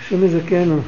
[0.00, 0.80] השם יזכנו.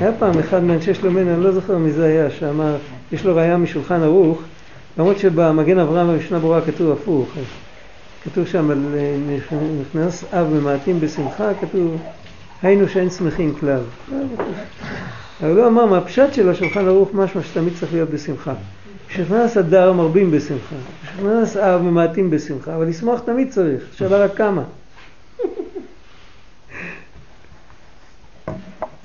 [0.00, 2.76] היה פעם אחד מאנשי שלומנו, אני לא זוכר מי זה היה, שאמר,
[3.12, 4.42] יש לו ראייה משולחן ערוך,
[4.98, 7.28] למרות שבמגן אברהם במשנה ברורה כתוב הפוך.
[8.24, 8.78] כתוב שם על
[9.80, 11.96] נכנס אב ממעטים בשמחה, כתוב
[12.62, 13.80] היינו שאין שמחים כלל.
[15.40, 18.54] אבל הוא אמר מהפשט של השולחן ערוך משמע שתמיד צריך להיות בשמחה.
[19.08, 24.62] כשנכנס אדר מרבים בשמחה, כשנכנס אב ממעטים בשמחה, אבל לשמוח תמיד צריך, שאלה רק כמה.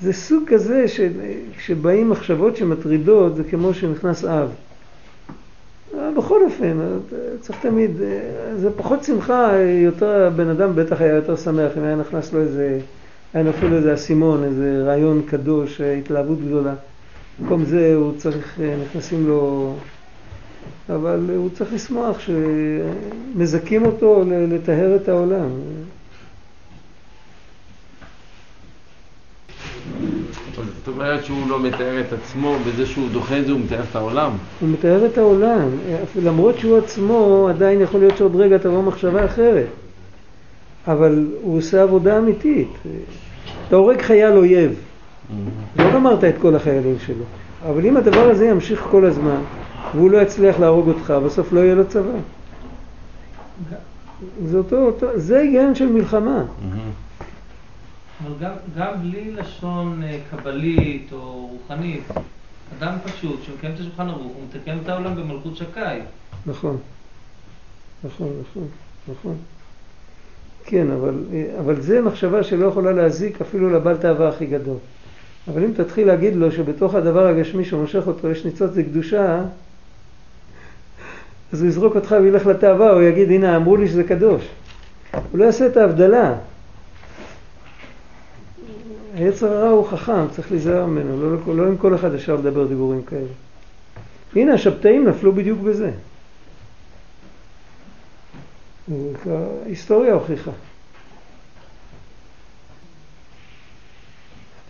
[0.02, 0.84] זה סוג כזה
[1.58, 4.50] שבאים מחשבות שמטרידות, זה כמו שנכנס אב.
[6.16, 6.78] בכל אופן,
[7.40, 7.90] צריך תמיד,
[8.56, 9.52] זה פחות שמחה,
[9.84, 12.80] יותר, הבן אדם בטח היה יותר שמח אם היה נכנס לו איזה,
[13.34, 16.74] היה נופל איזה אסימון, איזה רעיון קדוש, התלהבות גדולה.
[17.40, 19.74] במקום זה הוא צריך, נכנסים לו,
[20.88, 25.50] אבל הוא צריך לשמוח שמזכים אותו לטהר את העולם.
[30.56, 33.82] אבל זה אומרת שהוא לא מתאר את עצמו בזה שהוא דוחה את זה, הוא מתאר
[33.90, 34.30] את העולם.
[34.60, 35.68] הוא מתאר את העולם,
[36.22, 39.66] למרות שהוא עצמו, עדיין יכול להיות שעוד רגע תבוא מחשבה אחרת.
[40.86, 42.68] אבל הוא עושה עבודה אמיתית.
[43.68, 44.74] אתה הורג חייל אויב,
[45.76, 47.24] לא גמרת את כל החיילים שלו.
[47.68, 49.40] אבל אם הדבר הזה ימשיך כל הזמן,
[49.94, 52.18] והוא לא יצליח להרוג אותך, בסוף לא יהיה לו צבא.
[54.46, 56.42] זה אותו, אותו, זה ההיגיון של מלחמה.
[58.24, 62.02] אבל גם, גם בלי לשון אה, קבלית או רוחנית,
[62.78, 66.00] אדם פשוט שמקיים את השולחן ערוך, הוא מתקן את העולם במלכות שקאי.
[66.46, 66.76] נכון,
[68.04, 68.68] נכון, נכון,
[69.08, 69.36] נכון.
[70.64, 71.14] כן, אבל,
[71.60, 74.76] אבל זה מחשבה שלא יכולה להזיק אפילו לבעל תאווה הכי גדול.
[75.48, 79.40] אבל אם תתחיל להגיד לו שבתוך הדבר הגשמי שמושך אותו יש ניצוץ לקדושה,
[81.52, 84.48] אז הוא יזרוק אותך וילך לתאווה, הוא יגיד, הנה, אמרו לי שזה קדוש.
[85.12, 86.34] הוא לא יעשה את ההבדלה.
[89.20, 92.66] היצר הרע הוא חכם, צריך להיזהר ממנו, לא, לא, לא עם כל אחד אפשר לדבר
[92.66, 93.28] דיבורים כאלה.
[94.36, 95.90] הנה, השבתאים נפלו בדיוק בזה.
[99.64, 100.50] ההיסטוריה הוכיחה.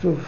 [0.03, 0.25] טוב.